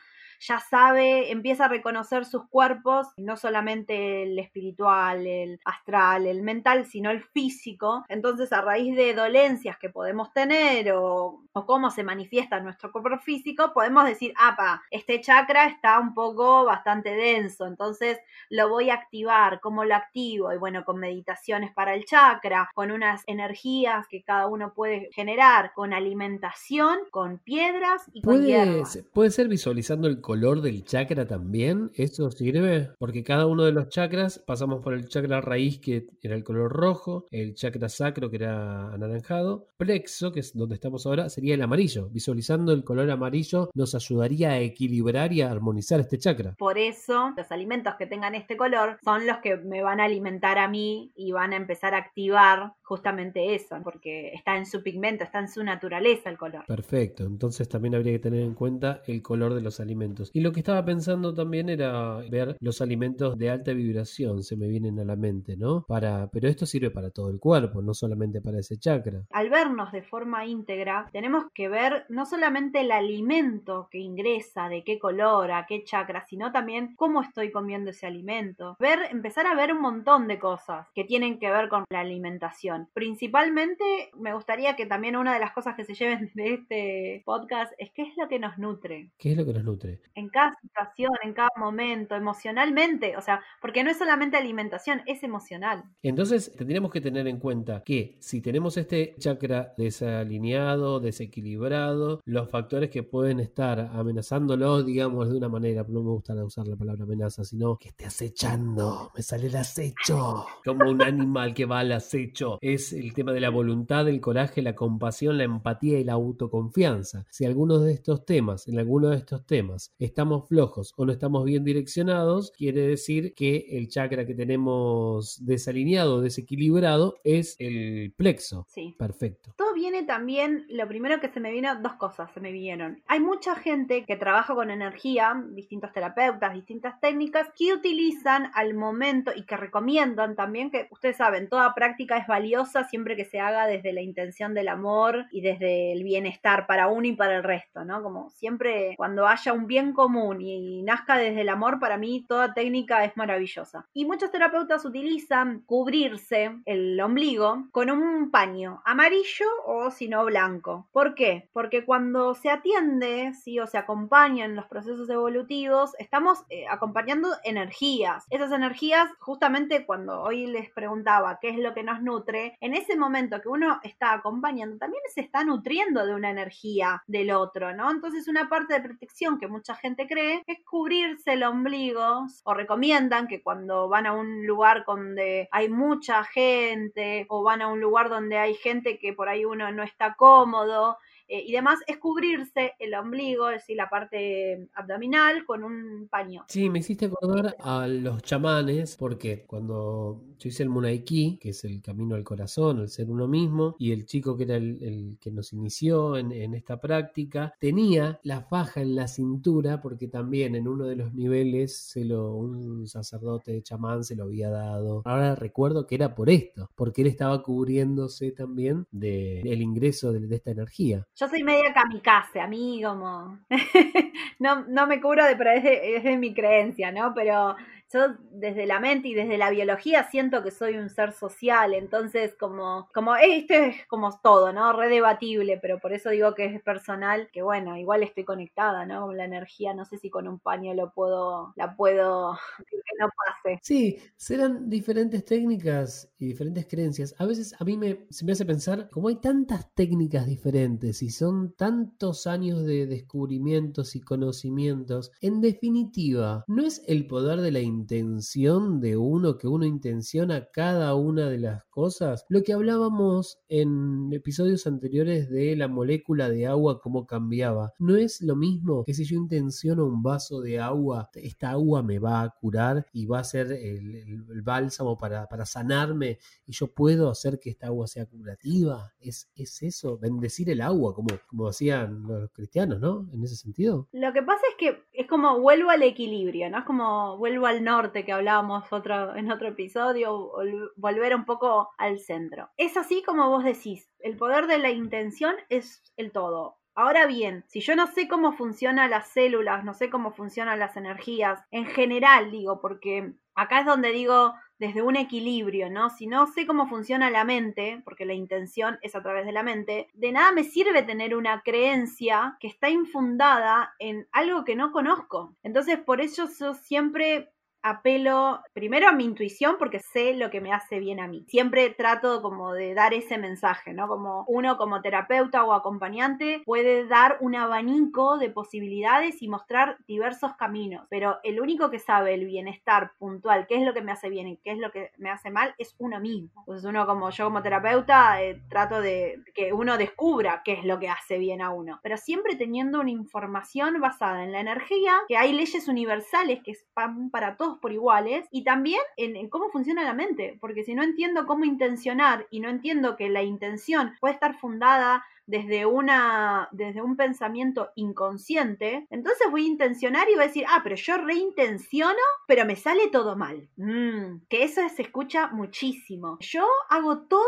ya 0.41 0.61
sabe, 0.61 1.31
empieza 1.31 1.65
a 1.65 1.69
reconocer 1.69 2.25
sus 2.25 2.47
cuerpos, 2.49 3.09
no 3.17 3.37
solamente 3.37 4.23
el 4.23 4.39
espiritual, 4.39 5.27
el 5.27 5.61
astral, 5.65 6.27
el 6.27 6.43
mental, 6.43 6.87
sino 6.87 7.11
el 7.11 7.23
físico. 7.23 8.05
Entonces, 8.09 8.53
a 8.53 8.63
raíz 8.63 8.97
de 8.97 9.15
dolencias 9.15 9.79
que 9.79 9.91
podemos 9.91 10.33
tener 10.33 10.93
o, 10.95 11.43
cómo 11.67 11.91
se 11.91 12.05
manifiesta 12.05 12.61
nuestro 12.61 12.93
cuerpo 12.93 13.19
físico, 13.19 13.73
podemos 13.75 14.07
decir, 14.07 14.33
apa, 14.37 14.81
este 14.93 15.21
chakra 15.21 15.67
está 15.67 15.99
un 15.99 16.15
poco 16.15 16.65
bastante 16.65 17.11
denso, 17.11 17.67
entonces 17.67 18.19
lo 18.49 18.69
voy 18.69 18.91
a 18.91 18.95
activar. 18.95 19.61
¿Cómo 19.61 19.85
lo 19.85 19.95
activo? 19.97 20.53
Y 20.53 20.59
bueno, 20.59 20.85
con 20.85 20.99
meditaciones 20.99 21.73
para 21.73 21.95
el 21.95 22.05
chakra, 22.05 22.71
con 22.75 22.91
unas 22.91 23.23
energías 23.27 24.07
que 24.09 24.23
cada 24.23 24.47
uno 24.47 24.73
puede 24.73 25.11
generar, 25.13 25.73
con 25.75 25.93
alimentación, 25.93 26.99
con 27.11 27.39
piedras 27.39 28.03
y 28.13 28.23
con 28.23 28.45
hierbas. 28.45 29.03
Puede 29.13 29.31
ser 29.31 29.49
visualizando 29.49 30.07
el 30.07 30.21
color 30.29 30.61
del 30.61 30.85
chakra 30.85 31.27
también? 31.27 31.91
¿Eso 31.95 32.31
sirve? 32.31 32.91
Porque 32.99 33.25
cada 33.25 33.47
uno 33.47 33.65
de 33.65 33.73
los 33.73 33.89
chakras 33.89 34.39
pasamos 34.39 34.83
por 34.83 34.93
el 34.93 35.09
chakra 35.09 35.41
raíz 35.41 35.81
que 35.81 36.07
era 36.21 36.35
el 36.35 36.45
color 36.45 36.71
rojo, 36.71 37.25
el 37.31 37.55
chakra 37.55 37.89
sacro 37.89 38.29
que 38.29 38.37
era 38.37 38.93
anaranjado, 38.93 39.69
plexo, 39.79 40.31
que 40.31 40.41
es 40.41 40.55
donde 40.55 40.75
estamos 40.75 41.07
ahora, 41.07 41.31
sería 41.31 41.55
el 41.55 41.63
amarillo. 41.63 42.11
Visualizando 42.11 42.73
el 42.73 42.85
color 42.85 43.11
amarillo 43.11 43.71
nos 43.73 43.95
ayudaría 43.95 44.51
a 44.51 44.59
equilibrar 44.59 45.33
y 45.33 45.41
a 45.41 45.51
armonizar 45.51 45.99
este 46.01 46.19
chakra. 46.19 46.55
Por 46.59 46.77
eso 46.77 47.33
los 47.35 47.51
alimentos 47.51 47.95
que 47.99 48.05
tengan 48.05 48.35
este 48.35 48.59
color 48.59 48.99
son 49.03 49.27
los 49.27 49.39
que 49.39 49.57
me 49.57 49.83
van 49.83 49.99
a 49.99 50.05
alimentar 50.05 50.59
a 50.59 50.69
mí 50.69 51.11
y 51.17 51.33
van 51.33 51.55
a 51.55 51.57
empezar 51.57 51.95
a 51.95 51.99
activar 51.99 52.75
justamente 52.83 53.55
eso, 53.55 53.77
porque 53.83 54.33
está 54.35 54.59
en 54.59 54.67
su 54.67 54.83
pigmento, 54.83 55.25
está 55.25 55.39
en 55.39 55.49
su 55.49 55.65
naturaleza 55.65 56.29
el 56.29 56.37
color. 56.37 56.67
Perfecto, 56.67 57.25
entonces 57.25 57.67
también 57.67 57.95
habría 57.95 58.13
que 58.13 58.19
tener 58.19 58.43
en 58.43 58.53
cuenta 58.53 59.01
el 59.07 59.23
color 59.23 59.55
de 59.55 59.63
los 59.63 59.81
alimentos. 59.81 60.18
Y 60.33 60.41
lo 60.41 60.53
que 60.53 60.61
estaba 60.61 60.85
pensando 60.85 61.35
también 61.35 61.69
era 61.69 62.19
ver 62.31 62.57
los 62.61 62.81
alimentos 62.81 63.37
de 63.39 63.51
alta 63.51 63.73
vibración, 63.73 64.43
se 64.43 64.57
me 64.57 64.69
vienen 64.69 64.99
a 64.99 65.05
la 65.05 65.17
mente, 65.17 65.57
¿no? 65.57 65.85
Para, 65.87 66.29
pero 66.31 66.49
esto 66.49 66.67
sirve 66.67 66.91
para 66.91 67.11
todo 67.11 67.31
el 67.31 67.39
cuerpo, 67.39 67.83
no 67.83 67.95
solamente 67.95 68.41
para 68.41 68.59
ese 68.59 68.79
chakra. 68.79 69.23
Al 69.31 69.51
vernos 69.51 69.93
de 69.93 70.03
forma 70.03 70.47
íntegra, 70.47 71.09
tenemos 71.13 71.45
que 71.55 71.69
ver 71.69 72.07
no 72.09 72.27
solamente 72.27 72.81
el 72.81 72.93
alimento 72.93 73.89
que 73.91 73.99
ingresa, 73.99 74.69
de 74.69 74.85
qué 74.85 74.99
color, 74.99 75.51
a 75.53 75.67
qué 75.67 75.85
chakra, 75.85 76.25
sino 76.29 76.53
también 76.53 76.95
cómo 76.97 77.23
estoy 77.23 77.51
comiendo 77.51 77.91
ese 77.91 78.07
alimento. 78.07 78.77
Ver, 78.81 78.99
empezar 79.11 79.47
a 79.47 79.55
ver 79.55 79.73
un 79.73 79.81
montón 79.81 80.29
de 80.29 80.39
cosas 80.39 80.87
que 80.95 81.05
tienen 81.05 81.39
que 81.39 81.51
ver 81.51 81.69
con 81.69 81.85
la 81.91 82.01
alimentación. 82.01 82.89
Principalmente 82.95 84.11
me 84.17 84.35
gustaría 84.35 84.77
que 84.77 84.87
también 84.87 85.17
una 85.17 85.35
de 85.35 85.41
las 85.41 85.53
cosas 85.53 85.75
que 85.77 85.85
se 85.85 85.95
lleven 85.95 86.31
de 86.35 86.55
este 86.55 87.23
podcast 87.25 87.73
es 87.79 87.91
qué 87.93 88.03
es 88.03 88.17
lo 88.17 88.29
que 88.29 88.39
nos 88.39 88.59
nutre. 88.59 89.11
¿Qué 89.19 89.33
es 89.33 89.37
lo 89.37 89.45
que 89.45 89.53
nos 89.53 89.65
nutre? 89.65 90.01
En 90.15 90.29
cada 90.29 90.55
situación, 90.61 91.11
en 91.23 91.33
cada 91.33 91.51
momento, 91.57 92.15
emocionalmente, 92.15 93.17
o 93.17 93.21
sea, 93.21 93.43
porque 93.61 93.85
no 93.85 93.91
es 93.91 93.99
solamente 93.99 94.37
alimentación, 94.37 95.03
es 95.07 95.23
emocional. 95.23 95.85
Entonces, 96.03 96.53
tendríamos 96.57 96.91
que 96.91 97.01
tener 97.01 97.27
en 97.27 97.39
cuenta 97.39 97.83
que 97.85 98.17
si 98.21 98.41
tenemos 98.41 98.77
este 98.77 99.15
chakra 99.19 99.75
desalineado, 99.77 101.01
desequilibrado, 101.01 102.21
los 102.25 102.51
factores 102.51 102.91
que 102.91 103.03
pueden 103.03 103.41
estar 103.41 103.81
amenazándolo, 103.81 104.83
digamos, 104.83 105.31
de 105.31 105.37
una 105.37 105.49
manera, 105.49 105.85
no 105.89 106.03
me 106.03 106.11
gusta 106.11 106.35
usar 106.45 106.67
la 106.67 106.77
palabra 106.77 107.05
amenaza, 107.05 107.45
sino 107.45 107.77
que 107.77 107.89
esté 107.89 108.07
acechando, 108.07 109.11
me 109.15 109.23
sale 109.23 109.47
el 109.47 109.57
acecho, 109.57 110.47
como 110.65 110.91
un 110.91 111.03
animal 111.03 111.55
que 111.55 111.65
va 111.65 111.81
al 111.81 111.93
acecho, 111.93 112.59
es 112.61 112.93
el 112.93 113.13
tema 113.15 113.33
de 113.33 113.41
la 113.41 113.51
voluntad, 113.51 114.09
el 114.09 114.21
coraje, 114.21 114.63
la 114.63 114.75
compasión, 114.75 115.39
la 115.39 115.45
empatía 115.45 115.99
y 115.99 116.05
la 116.05 116.15
autoconfianza. 116.15 117.25
Si 117.31 117.45
algunos 117.45 117.85
de 117.85 117.93
estos 117.93 118.25
temas, 118.25 118.69
en 118.69 118.79
alguno 118.79 119.09
de 119.09 119.17
estos 119.17 119.45
temas, 119.47 119.93
estamos 119.99 120.49
flojos 120.49 120.95
o 120.97 121.05
no 121.05 121.13
estamos 121.13 121.45
bien 121.45 121.65
direccionados, 121.65 122.53
quiere 122.53 122.83
decir 122.83 123.35
que 123.35 123.67
el 123.71 123.89
chakra 123.89 124.27
que 124.27 124.35
tenemos 124.35 125.45
desalineado, 125.45 126.21
desequilibrado, 126.21 127.17
es 127.25 127.57
el 127.59 128.13
plexo. 128.17 128.67
Sí. 128.69 128.95
Perfecto. 128.99 129.53
Todo 129.57 129.75
viene 129.75 130.05
también, 130.05 130.67
lo 130.69 130.87
primero 130.89 131.21
que 131.21 131.29
se 131.29 131.41
me 131.41 131.51
vino, 131.51 131.75
dos 131.81 131.95
cosas 131.95 132.31
se 132.33 132.41
me 132.41 132.53
vinieron. 132.53 133.03
Hay 133.07 133.21
mucha 133.21 133.55
gente 133.55 134.05
que 134.05 134.17
trabaja 134.17 134.55
con 134.55 134.71
energía, 134.71 135.43
distintos 135.51 135.93
terapeutas, 135.93 136.55
distintas 136.55 137.01
técnicas, 137.01 137.49
que 137.57 137.73
utilizan 137.73 138.51
al 138.55 138.75
momento 138.75 139.33
y 139.35 139.45
que 139.45 139.57
recomiendan 139.57 140.37
también 140.37 140.71
que, 140.71 140.89
ustedes 140.91 141.17
saben, 141.17 141.49
toda 141.49 141.75
práctica 141.75 142.19
es 142.19 142.27
valiosa 142.27 142.85
siempre 142.85 143.17
que 143.17 143.25
se 143.25 143.41
haga 143.41 143.67
desde 143.67 143.93
la 143.93 144.03
intención 144.03 144.55
del 144.55 144.69
amor 144.69 145.27
y 145.31 145.41
desde 145.41 145.93
el 145.93 146.05
bienestar 146.05 146.67
para 146.67 146.89
uno 146.89 147.07
y 147.07 147.17
para 147.17 147.37
el 147.37 147.43
resto, 147.43 147.85
¿no? 147.85 148.03
Como 148.03 148.31
siempre 148.31 148.95
cuando 148.97 149.27
haya 149.27 149.53
un 149.53 149.67
bien 149.67 149.88
común 149.93 150.41
y 150.41 150.83
nazca 150.83 151.17
desde 151.17 151.43
el 151.43 151.49
amor, 151.49 151.79
para 151.79 151.99
mí 151.99 152.25
toda 152.29 152.55
técnica 152.55 153.05
es 153.05 153.17
maravillosa. 153.17 153.87
Y 153.93 154.05
muchos 154.05 154.31
terapeutas 154.31 154.85
utilizan 154.85 155.61
cubrirse 155.67 156.59
el 156.65 157.01
ombligo 157.01 157.69
con 157.73 157.91
un 157.91 158.31
paño 158.31 158.83
amarillo 158.85 159.47
o 159.67 159.91
si 159.91 160.09
no 160.09 160.25
blanco. 160.25 160.89
¿Por 160.93 161.15
qué? 161.15 161.49
Porque 161.53 161.85
cuando 161.85 162.35
se 162.35 162.51
atiende, 162.51 163.33
sí, 163.35 163.59
o 163.59 163.67
se 163.67 163.79
acompañan 163.79 164.55
los 164.55 164.67
procesos 164.67 165.09
evolutivos, 165.11 165.93
estamos 165.99 166.45
eh, 166.51 166.67
acompañando 166.69 167.29
energías. 167.45 168.25
Esas 168.31 168.53
energías, 168.53 169.11
justamente 169.19 169.87
cuando 169.87 170.21
hoy 170.23 170.47
les 170.47 170.71
preguntaba 170.71 171.39
qué 171.41 171.51
es 171.51 171.59
lo 171.59 171.75
que 171.75 171.83
nos 171.83 172.03
nutre, 172.03 172.57
en 172.61 172.75
ese 172.75 172.97
momento 172.97 173.41
que 173.41 173.49
uno 173.49 173.81
está 173.83 174.13
acompañando, 174.13 174.79
también 174.79 175.03
se 175.13 175.21
está 175.21 175.45
nutriendo 175.45 176.07
de 176.07 176.15
una 176.15 176.31
energía 176.31 177.03
del 177.07 177.31
otro, 177.31 177.75
¿no? 177.75 177.91
Entonces 177.91 178.29
una 178.29 178.49
parte 178.49 178.75
de 178.75 178.81
protección 178.81 179.39
que 179.39 179.49
mucha 179.69 179.81
gente 179.83 180.07
cree 180.07 180.43
es 180.47 180.65
cubrirse 180.65 181.35
el 181.35 181.43
ombligo 181.43 182.27
o 182.45 182.55
recomiendan 182.55 183.29
que 183.29 183.43
cuando 183.43 183.87
van 183.87 184.07
a 184.07 184.15
un 184.15 184.47
lugar 184.47 184.85
donde 184.87 185.47
hay 185.53 185.69
mucha 185.69 186.25
gente 186.25 187.27
o 187.29 187.43
van 187.43 187.61
a 187.61 187.69
un 187.69 187.79
lugar 187.79 188.09
donde 188.09 188.39
hay 188.39 188.55
gente 188.55 188.99
que 188.99 189.13
por 189.13 189.29
ahí 189.29 189.45
uno 189.45 189.71
no 189.71 189.83
está 189.83 190.15
cómodo, 190.15 190.97
eh, 191.29 191.45
y 191.47 191.53
demás 191.53 191.79
es 191.87 191.99
cubrirse 191.99 192.73
el 192.79 192.95
ombligo, 192.95 193.51
es 193.51 193.59
decir, 193.59 193.77
la 193.77 193.91
parte 193.91 194.69
abdominal 194.75 195.45
con 195.45 195.63
un 195.63 196.09
paño. 196.09 196.45
Sí, 196.49 196.71
me 196.71 196.79
hiciste 196.79 197.07
acordar 197.07 197.55
a 197.61 197.87
los 197.87 198.23
chamanes, 198.23 198.97
porque 198.97 199.45
cuando 199.47 200.23
yo 200.39 200.49
hice 200.49 200.63
el 200.63 200.71
Munaiki, 200.71 201.39
que 201.39 201.51
es 201.51 201.65
el 201.65 201.83
camino 201.83 202.15
al 202.15 202.25
corazón, 202.25 202.81
el 202.81 202.89
ser 202.89 203.11
uno 203.11 203.29
mismo, 203.29 203.77
y 203.79 203.93
el 203.93 204.07
chico 204.07 204.37
que 204.37 204.45
era 204.45 204.57
el, 204.57 205.19
que 205.21 205.31
nos 205.31 205.53
inició 205.53 206.17
en, 206.17 206.33
esta 206.55 206.81
práctica, 206.81 207.55
tenía 207.61 208.21
la 208.23 208.41
faja 208.41 208.81
en 208.81 208.97
la 208.97 209.07
cintura, 209.07 209.83
porque 209.83 210.09
también 210.09 210.55
en 210.55 210.67
uno 210.67 210.87
de 210.87 210.97
los 210.97 211.13
niveles 211.13 211.77
se 211.77 212.05
lo, 212.05 212.35
un 212.37 212.87
sacerdote 212.87 213.53
de 213.53 213.63
chamán 213.63 214.03
se 214.03 214.17
lo 214.17 214.25
había 214.25 214.49
dado. 214.49 215.03
Ahora 215.05 215.35
recuerdo 215.35 215.87
que 215.87 215.95
era 215.95 216.15
por 216.15 216.31
esto, 216.31 216.71
porque 216.75 217.03
él 217.03 217.09
estaba 217.09 217.43
cubriéndose 217.43 218.33
también 218.33 218.87
del 218.91 219.61
ingreso 219.61 220.13
de 220.13 220.35
esta 220.35 220.53
energía. 220.53 221.07
Yo 221.19 221.27
soy 221.27 221.43
media 221.43 221.73
kamikaze, 221.73 222.41
a 222.41 222.47
mí 222.47 222.81
como... 222.85 223.41
no, 224.39 224.65
no 224.69 224.87
me 224.87 225.01
cubro 225.01 225.25
de, 225.25 225.35
pero 225.35 225.51
es 225.51 226.05
de, 226.05 226.17
mi 226.17 226.33
creencia, 226.33 226.93
¿no? 226.93 227.13
Pero 227.13 227.57
yo 227.93 228.15
desde 228.31 228.67
la 228.67 228.79
mente 228.79 229.09
y 229.09 229.15
desde 229.15 229.37
la 229.37 229.51
biología 229.51 230.05
siento 230.05 230.45
que 230.45 230.53
soy 230.53 230.77
un 230.77 230.91
ser 230.91 231.13
social, 231.13 231.75
entonces 231.75 232.37
como, 232.39 232.89
como 232.95 233.17
esto 233.17 233.55
es 233.55 233.85
como 233.87 234.17
todo, 234.21 234.53
¿no? 234.53 234.73
Redebatible, 234.73 235.59
pero 235.61 235.81
por 235.81 235.93
eso 235.93 236.11
digo 236.11 236.37
que 236.37 236.45
es 236.45 236.63
personal, 236.63 237.29
que 237.33 237.43
bueno, 237.43 237.77
igual 237.77 238.05
estoy 238.05 238.25
conectada, 238.25 238.87
¿no? 238.87 239.07
Con 239.07 239.17
la 239.17 239.25
energía, 239.25 239.75
no 239.75 239.87
sé 239.87 239.99
si 239.99 240.11
con 240.11 240.29
un 240.29 240.39
paño 240.39 240.73
lo 240.75 240.93
puedo, 240.93 241.53
la 241.57 241.75
puedo, 241.75 242.39
que 242.71 242.77
no 243.01 243.09
pase. 243.09 243.59
Sí, 243.63 243.99
serán 244.17 244.71
diferentes 244.71 245.25
técnicas 245.25 246.09
y 246.19 246.27
diferentes 246.27 246.67
creencias. 246.67 247.15
A 247.19 247.27
veces 247.27 247.55
a 247.59 247.65
mí 247.65 247.77
me, 247.77 248.07
se 248.11 248.25
me 248.25 248.33
hace 248.33 248.45
pensar, 248.45 248.89
como 248.91 249.09
hay 249.09 249.17
tantas 249.17 249.73
técnicas 249.75 250.27
diferentes 250.27 251.03
y 251.03 251.11
son 251.11 251.53
tantos 251.53 252.27
años 252.27 252.65
de 252.65 252.87
descubrimientos 252.87 253.95
y 253.97 254.01
conocimientos, 254.01 255.13
en 255.21 255.41
definitiva, 255.41 256.45
¿no 256.49 256.65
es 256.65 256.83
el 256.87 257.07
poder 257.07 257.41
de 257.41 257.53
la 257.53 257.61
intención 257.61 258.81
de 258.81 258.97
uno 258.97 259.39
que 259.39 259.49
uno 259.49 259.65
intenciona 259.65 260.49
cada 260.53 260.95
una 260.95 261.29
de 261.29 261.39
las 261.39 261.65
cosas? 261.67 262.25
Lo 262.29 262.43
que 262.43 262.53
hablábamos 262.53 263.39
en 263.49 264.11
episodios 264.13 264.67
anteriores 264.67 265.29
de 265.31 265.57
la 265.57 265.69
molécula 265.69 266.29
de 266.29 266.47
agua, 266.47 266.81
cómo 266.81 267.07
cambiaba, 267.07 267.73
¿no 267.79 267.97
es 267.97 268.21
lo 268.21 268.37
mismo 268.37 268.85
que 268.85 268.95
si 268.95 269.05
yo 269.05 269.17
intenciono 269.17 269.87
un 269.87 270.03
vaso 270.03 270.41
de 270.41 270.59
agua, 270.59 271.11
esta 271.15 271.51
agua 271.51 271.83
me 271.83 271.99
va 271.99 272.23
a 272.23 272.31
curar 272.31 272.87
y 272.93 273.07
va 273.07 273.21
a 273.21 273.25
ser 273.25 273.53
el, 273.53 274.43
bálsamo 274.43 274.97
para, 274.97 275.27
para 275.27 275.45
sanarme 275.45 276.08
y 276.47 276.53
yo 276.53 276.69
puedo 276.69 277.11
hacer 277.11 277.39
que 277.39 277.51
esta 277.51 277.67
agua 277.67 277.87
sea 277.87 278.07
curativa? 278.07 278.93
¿Es, 279.01 279.31
es 279.35 279.63
eso? 279.63 279.99
Bendecir 279.99 280.51
el 280.51 280.61
agua, 280.61 280.95
como, 280.95 281.09
como 281.27 281.49
hacían 281.49 282.03
los 282.03 282.31
cristianos, 282.33 282.81
¿no? 282.81 283.09
En 283.13 283.23
ese 283.23 283.37
sentido. 283.37 283.89
Lo 283.93 284.13
que 284.13 284.23
pasa 284.23 284.43
es 284.51 284.57
que 284.57 284.85
es 284.93 285.07
como 285.07 285.41
vuelvo 285.41 285.71
al 285.71 285.83
equilibrio, 285.83 286.49
¿no? 286.51 286.59
Es 286.59 286.65
como 286.65 287.19
vuelvo 287.19 287.47
al 287.47 287.63
norte 287.63 288.05
que 288.05 288.13
hablábamos 288.13 288.73
otro, 288.73 289.17
en 289.17 289.31
otro 289.31 289.49
episodio, 289.49 290.33
volver 290.77 291.15
un 291.15 291.25
poco 291.25 291.71
al 291.79 291.99
centro. 291.99 292.49
Es 292.57 292.77
así 292.77 293.03
como 293.03 293.29
vos 293.29 293.45
decís, 293.45 293.91
el 294.01 294.17
poder 294.17 294.47
de 294.47 294.59
la 294.59 294.71
intención 294.71 295.35
es 295.49 295.83
el 295.97 296.13
todo. 296.13 296.59
Ahora 296.75 297.07
bien, 297.07 297.45
si 297.49 297.61
yo 297.61 297.75
no 297.75 297.89
sé 297.89 298.07
cómo 298.07 298.35
funcionan 298.35 298.91
las 298.91 299.09
células, 299.09 299.65
no 299.65 299.75
sé 299.75 299.91
cómo 299.91 300.13
funcionan 300.13 300.61
las 300.61 300.77
energías, 300.77 301.43
en 301.51 301.67
general 301.67 302.31
digo, 302.31 302.61
porque 302.61 303.15
acá 303.39 303.61
es 303.61 303.67
donde 303.67 303.93
digo 303.93 304.35
desde 304.59 304.83
un 304.83 304.97
equilibrio, 304.97 305.71
¿no? 305.71 305.91
Si 305.91 306.09
no 306.09 306.27
sé 306.27 306.45
cómo 306.45 306.67
funciona 306.67 307.09
la 307.09 307.23
mente, 307.23 307.81
porque 307.85 308.05
la 308.05 308.15
intención 308.15 308.79
es 308.83 308.97
a 308.97 309.03
través 309.03 309.25
de 309.27 309.33
la 309.33 309.45
mente, 309.45 309.89
de 309.95 310.11
nada 310.11 310.33
me 310.33 310.43
sirve 310.43 310.83
tener 310.83 311.15
una 311.15 311.43
creencia 311.43 312.37
que 312.41 312.49
está 312.49 312.69
infundada 312.69 313.75
en 313.79 314.09
algo 314.11 314.45
que 314.45 314.57
no 314.57 314.73
conozco. 314.73 315.37
Entonces, 315.45 315.79
por 315.79 316.01
eso 316.01 316.29
yo 316.39 316.55
siempre 316.55 317.31
apelo 317.63 318.41
primero 318.53 318.89
a 318.89 318.93
mi 318.93 319.05
intuición 319.05 319.57
porque 319.59 319.81
sé 319.81 320.15
lo 320.15 320.31
que 320.31 320.41
me 320.41 320.53
hace 320.53 320.79
bien 320.79 321.01
a 321.01 321.09
mí. 321.09 321.25
Siempre 321.29 321.71
trato 321.71 322.23
como 322.23 322.53
de 322.53 322.75
dar 322.75 322.95
ese 322.95 323.19
mensaje, 323.19 323.73
¿no? 323.73 323.89
Como 323.89 324.25
uno 324.29 324.57
como 324.57 324.81
terapeuta 324.81 325.45
o 325.45 325.53
acompañante 325.53 326.43
puede 326.45 326.87
dar 326.87 327.19
un 327.21 327.35
abanico 327.35 328.19
de 328.19 328.31
posibilidades 328.31 329.23
y 329.23 329.29
mostrar 329.29 329.79
diversos 329.87 330.35
caminos, 330.37 330.87
pero 330.91 331.19
el 331.23 331.41
único 331.41 331.71
que 331.71 331.79
sabe 331.79 332.15
el 332.15 332.25
bienestar 332.25 332.93
puntual, 332.99 333.47
qué 333.47 333.57
es 333.57 333.63
lo 333.63 333.75
que 333.75 333.83
me 333.83 333.93
hace 333.93 334.09
bien 334.09 334.29
y 334.29 334.37
qué 334.39 334.53
es 334.53 334.59
lo 334.59 334.71
que 334.71 334.91
me 334.97 335.11
hace 335.11 335.31
mal, 335.31 335.55
es 335.59 335.75
uno 335.79 336.01
mismo. 336.01 336.31
Entonces 336.41 336.65
uno 336.65 336.87
como 336.87 337.11
yo 337.11 337.25
como 337.25 337.43
terapeuta 337.43 338.23
eh, 338.23 338.43
trato 338.49 338.81
de 338.81 339.23
que 339.35 339.53
uno 339.53 339.77
descubra 339.77 340.43
qué 340.45 340.55
es 340.55 340.65
lo 340.65 340.79
que 340.79 340.89
hace 340.89 341.19
bien 341.19 341.43
a 341.43 341.51
uno, 341.51 341.81
pero 341.83 341.97
siempre 341.97 342.37
teniendo 342.37 342.81
una 342.81 342.91
información 342.91 343.81
basada 343.81 344.25
en 344.25 344.33
la 344.33 344.41
energía, 344.41 344.93
que 345.09 345.17
hay 345.17 345.33
leyes 345.33 345.69
universales 345.69 346.41
que 346.45 346.53
van 346.75 347.11
para 347.11 347.37
todos 347.37 347.48
por 347.57 347.73
iguales 347.73 348.27
y 348.31 348.45
también 348.45 348.81
en, 348.97 349.29
cómo 349.29 349.49
funciona 349.49 349.83
la 349.83 349.95
mente, 349.95 350.37
porque 350.41 350.65
si 350.65 350.75
no 350.75 350.83
entiendo 350.83 351.27
cómo 351.27 351.45
intencionar 351.45 352.27
y 352.31 352.41
no 352.41 352.49
entiendo 352.49 352.97
que 352.97 353.09
la 353.09 353.23
intención 353.23 353.95
puede 354.01 354.15
estar 354.15 354.39
fundada 354.39 355.05
desde, 355.29 355.67
una, 355.67 356.49
desde 356.53 356.83
un 356.83 356.97
pensamiento 356.97 357.69
inconsciente, 357.77 358.87
entonces 358.91 359.29
voy 359.31 359.45
a 359.45 359.49
intencionar 359.49 360.09
y 360.09 360.15
voy 360.15 360.25
a 360.25 360.29
decir, 360.29 360.45
ah, 360.49 360.61
pero 360.65 360.75
yo 360.75 360.97
reintenciono, 360.97 361.99
pero 362.27 362.47
me 362.47 362.57
sale 362.57 362.89
todo 362.91 363.15
mal. 363.15 363.49
Mm, 363.57 364.23
que 364.29 364.43
eso 364.43 364.63
se 364.75 364.83
escucha 364.83 365.29
muchísimo. 365.29 366.17
Yo 366.21 366.47
hago 366.71 367.03
todo, 367.03 367.21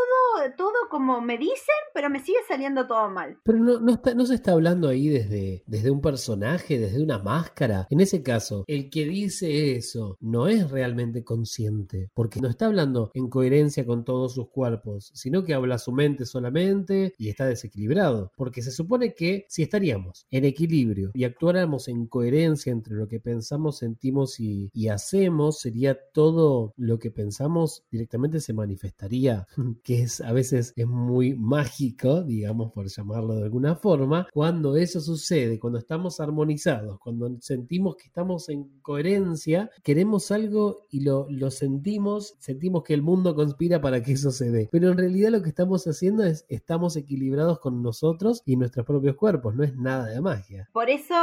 todo 0.57 0.73
como 0.89 1.21
me 1.21 1.37
dicen, 1.37 1.77
pero 1.93 2.09
me 2.09 2.21
sigue 2.21 2.39
saliendo 2.49 2.87
todo 2.87 3.11
mal. 3.11 3.39
Pero 3.45 3.59
no, 3.59 3.81
no, 3.81 3.93
está, 3.93 4.15
no 4.15 4.25
se 4.25 4.35
está 4.35 4.53
hablando 4.53 4.89
ahí 4.89 5.09
desde, 5.09 5.63
desde 5.67 5.91
un 5.91 6.01
personaje, 6.01 6.79
desde 6.79 7.03
una 7.03 7.19
máscara. 7.19 7.87
En 7.91 8.01
ese 8.01 8.23
caso, 8.23 8.65
el 8.67 8.89
que 8.89 9.05
dice 9.05 9.77
eso 9.77 10.17
no 10.21 10.49
es 10.49 10.71
realmente 10.71 11.23
consciente, 11.23 12.11
porque 12.15 12.41
no 12.41 12.49
está 12.49 12.65
hablando 12.65 13.11
en 13.13 13.29
coherencia 13.29 13.85
con 13.85 14.07
todos 14.07 14.35
sus 14.35 14.49
cuerpos, 14.49 15.11
sino 15.15 15.45
que 15.45 15.53
habla 15.53 15.77
su 15.77 15.93
mente 15.93 16.25
solamente 16.25 17.13
y 17.19 17.29
está 17.29 17.45
desequilibrado 17.45 17.90
porque 18.37 18.63
se 18.63 18.71
supone 18.71 19.15
que 19.15 19.47
si 19.49 19.63
estaríamos 19.63 20.27
en 20.31 20.45
equilibrio 20.45 21.11
y 21.15 21.25
actuáramos 21.25 21.89
en 21.89 22.07
coherencia 22.07 22.73
entre 22.73 22.95
lo 22.95 23.09
que 23.09 23.21
pensamos, 23.21 23.79
sentimos 23.79 24.39
y, 24.39 24.71
hacemos, 24.91 25.61
sería 25.61 25.97
todo 26.13 26.75
lo 26.77 26.99
que 26.99 27.11
pensamos 27.13 27.85
directamente 27.91 28.41
se 28.41 28.53
manifestaría, 28.53 29.47
que 29.85 30.03
es 30.03 30.21
a 30.21 30.33
veces 30.33 30.73
es 30.77 30.87
muy 30.87 31.37
mágico, 31.37 32.23
digamos 32.23 32.73
por 32.73 32.89
llamarlo 32.89 33.37
de 33.37 33.45
alguna 33.45 33.77
forma, 33.77 34.27
cuando 34.33 34.77
eso 34.77 35.01
sucede, 35.01 35.61
cuando 35.61 35.79
estamos 35.79 36.19
armonizados, 36.19 36.99
cuando 36.99 37.31
sentimos 37.41 37.97
que 37.97 38.07
estamos 38.07 38.49
en 38.49 38.81
coherencia, 38.83 39.71
queremos 39.83 40.31
algo 40.31 40.87
y 40.91 41.01
lo, 41.01 41.29
sentimos, 41.51 42.35
sentimos 42.39 42.83
que 42.83 42.95
el 42.95 43.03
mundo 43.03 43.35
conspira 43.35 43.81
para 43.81 44.03
que 44.03 44.13
eso 44.13 44.31
se 44.31 44.51
dé, 44.51 44.69
pero 44.73 44.91
en 44.91 44.99
realidad 44.99 45.31
lo 45.31 45.43
que 45.43 45.49
estamos 45.51 45.87
haciendo 45.87 46.25
es 46.25 46.45
estamos 46.49 46.97
equilibrados 46.97 47.59
con 47.61 47.80
nosotros 47.81 48.43
y 48.47 48.57
nuestros 48.57 48.87
propios 48.87 49.17
cuerpos, 49.17 49.55
no 49.55 49.65
es 49.65 49.77
nada 49.77 50.07
de 50.07 50.21
magia. 50.21 50.69
Por 50.73 50.91
eso 50.91 51.15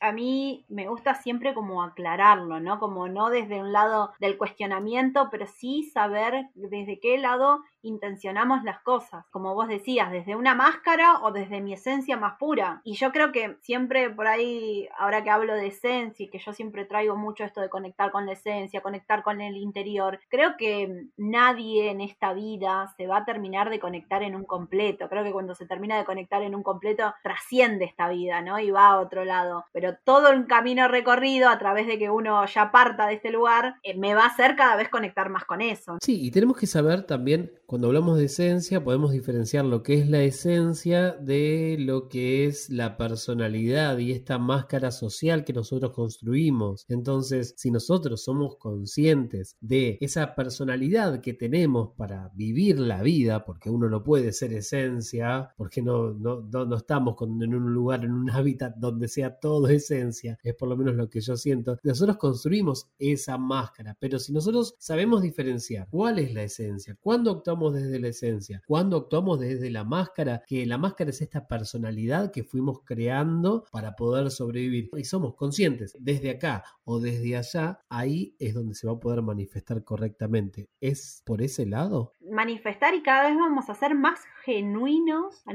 a 0.00 0.12
mí 0.12 0.64
me 0.68 0.88
gusta 0.88 1.14
siempre 1.14 1.54
como 1.54 1.82
aclararlo, 1.82 2.60
¿no? 2.60 2.78
Como 2.78 3.08
no 3.08 3.30
desde 3.30 3.60
un 3.60 3.72
lado 3.72 4.12
del 4.18 4.36
cuestionamiento, 4.36 5.28
pero 5.30 5.46
sí 5.46 5.90
saber 5.92 6.50
desde 6.54 7.00
qué 7.00 7.18
lado 7.18 7.62
intencionamos 7.82 8.64
las 8.64 8.80
cosas, 8.80 9.26
como 9.30 9.54
vos 9.54 9.68
decías, 9.68 10.10
desde 10.10 10.36
una 10.36 10.54
máscara 10.54 11.20
o 11.22 11.32
desde 11.32 11.60
mi 11.60 11.74
esencia 11.74 12.16
más 12.16 12.38
pura. 12.38 12.80
Y 12.84 12.94
yo 12.94 13.12
creo 13.12 13.30
que 13.30 13.56
siempre 13.60 14.10
por 14.10 14.26
ahí, 14.26 14.88
ahora 14.98 15.22
que 15.22 15.30
hablo 15.30 15.54
de 15.54 15.68
esencia 15.68 16.24
y 16.24 16.30
que 16.30 16.38
yo 16.38 16.52
siempre 16.52 16.84
traigo 16.86 17.16
mucho 17.16 17.44
esto 17.44 17.60
de 17.60 17.68
conectar 17.68 18.10
con 18.10 18.26
la 18.26 18.32
esencia, 18.32 18.80
conectar 18.80 19.22
con 19.22 19.40
el 19.40 19.56
interior, 19.56 20.20
creo 20.28 20.56
que 20.56 21.08
nadie 21.16 21.90
en 21.90 22.00
esta 22.00 22.32
vida 22.32 22.92
se 22.96 23.06
va 23.06 23.18
a 23.18 23.24
terminar 23.24 23.70
de 23.70 23.80
conectar 23.80 24.22
en 24.22 24.34
un 24.34 24.44
completo. 24.44 25.08
Creo 25.08 25.24
que 25.24 25.32
cuando 25.32 25.54
se 25.54 25.66
termina 25.66 25.98
de 25.98 26.03
conectar 26.04 26.42
en 26.42 26.54
un 26.54 26.62
completo, 26.62 27.14
trasciende 27.22 27.84
esta 27.84 28.08
vida, 28.08 28.40
¿no? 28.40 28.58
Y 28.58 28.70
va 28.70 28.88
a 28.88 29.00
otro 29.00 29.24
lado. 29.24 29.64
Pero 29.72 29.96
todo 30.04 30.30
el 30.30 30.46
camino 30.46 30.88
recorrido 30.88 31.48
a 31.48 31.58
través 31.58 31.86
de 31.86 31.98
que 31.98 32.10
uno 32.10 32.44
ya 32.46 32.70
parta 32.72 33.06
de 33.06 33.14
este 33.14 33.30
lugar, 33.30 33.76
eh, 33.82 33.96
me 33.96 34.14
va 34.14 34.24
a 34.24 34.28
hacer 34.28 34.56
cada 34.56 34.76
vez 34.76 34.88
conectar 34.88 35.30
más 35.30 35.44
con 35.44 35.60
eso. 35.60 35.98
Sí, 36.00 36.24
y 36.24 36.30
tenemos 36.30 36.56
que 36.56 36.66
saber 36.66 37.04
también 37.04 37.52
cuando 37.66 37.88
hablamos 37.88 38.18
de 38.18 38.26
esencia 38.26 38.84
podemos 38.84 39.12
diferenciar 39.12 39.64
lo 39.64 39.82
que 39.82 39.94
es 39.94 40.08
la 40.08 40.22
esencia 40.22 41.12
de 41.12 41.76
lo 41.78 42.08
que 42.08 42.46
es 42.46 42.70
la 42.70 42.96
personalidad 42.96 43.98
y 43.98 44.12
esta 44.12 44.38
máscara 44.38 44.90
social 44.90 45.44
que 45.44 45.52
nosotros 45.52 45.92
construimos. 45.92 46.84
Entonces, 46.88 47.54
si 47.56 47.70
nosotros 47.70 48.22
somos 48.22 48.56
conscientes 48.56 49.56
de 49.60 49.98
esa 50.00 50.34
personalidad 50.34 51.20
que 51.20 51.34
tenemos 51.34 51.90
para 51.96 52.30
vivir 52.34 52.78
la 52.78 53.02
vida, 53.02 53.44
porque 53.44 53.70
uno 53.70 53.88
no 53.88 54.02
puede 54.02 54.32
ser 54.32 54.52
esencia, 54.52 55.52
porque 55.56 55.82
no, 55.84 56.12
no, 56.12 56.40
no, 56.42 56.76
estamos 56.76 57.16
en 57.20 57.54
un 57.54 57.74
lugar, 57.74 58.04
en 58.04 58.12
un 58.12 58.30
hábitat 58.30 58.74
donde 58.76 59.08
sea 59.08 59.38
todo 59.38 59.68
esencia, 59.68 60.38
es 60.42 60.54
por 60.54 60.68
lo 60.68 60.76
menos 60.76 60.94
lo 60.94 61.08
que 61.08 61.20
yo 61.20 61.36
siento, 61.36 61.78
nosotros 61.82 62.16
construimos 62.16 62.88
esa 62.98 63.38
máscara, 63.38 63.96
pero 63.98 64.18
si 64.18 64.32
nosotros 64.32 64.74
sabemos 64.78 65.22
diferenciar 65.22 65.88
cuál 65.90 66.18
es 66.18 66.32
la 66.34 66.42
esencia, 66.42 66.96
cuándo 67.00 67.30
actuamos 67.30 67.74
desde 67.74 68.00
la 68.00 68.08
esencia, 68.08 68.62
cuando 68.66 68.96
actuamos 68.96 69.40
desde 69.40 69.70
la 69.70 69.84
máscara, 69.84 70.42
que 70.46 70.66
la 70.66 70.78
máscara 70.78 71.10
es 71.10 71.20
esta 71.20 71.46
personalidad 71.46 72.30
que 72.30 72.44
fuimos 72.44 72.80
creando 72.84 73.64
para 73.70 73.96
poder 73.96 74.30
sobrevivir 74.30 74.90
y 74.96 75.04
somos 75.04 75.34
conscientes 75.34 75.96
desde 76.00 76.30
acá 76.30 76.64
o 76.84 77.00
desde 77.00 77.36
allá, 77.36 77.80
ahí 77.88 78.34
es 78.38 78.54
donde 78.54 78.74
se 78.74 78.86
va 78.86 78.94
a 78.94 79.00
poder 79.00 79.22
manifestar 79.22 79.84
correctamente. 79.84 80.68
¿Es 80.80 81.22
por 81.24 81.42
ese 81.42 81.66
lado? 81.66 82.12
Manifestar 82.30 82.94
y 82.94 83.02
cada 83.02 83.28
vez 83.28 83.36
vamos 83.38 83.68
a 83.68 83.74
ser 83.74 83.94
más 83.94 84.20
genuinos 84.44 85.42
a 85.46 85.54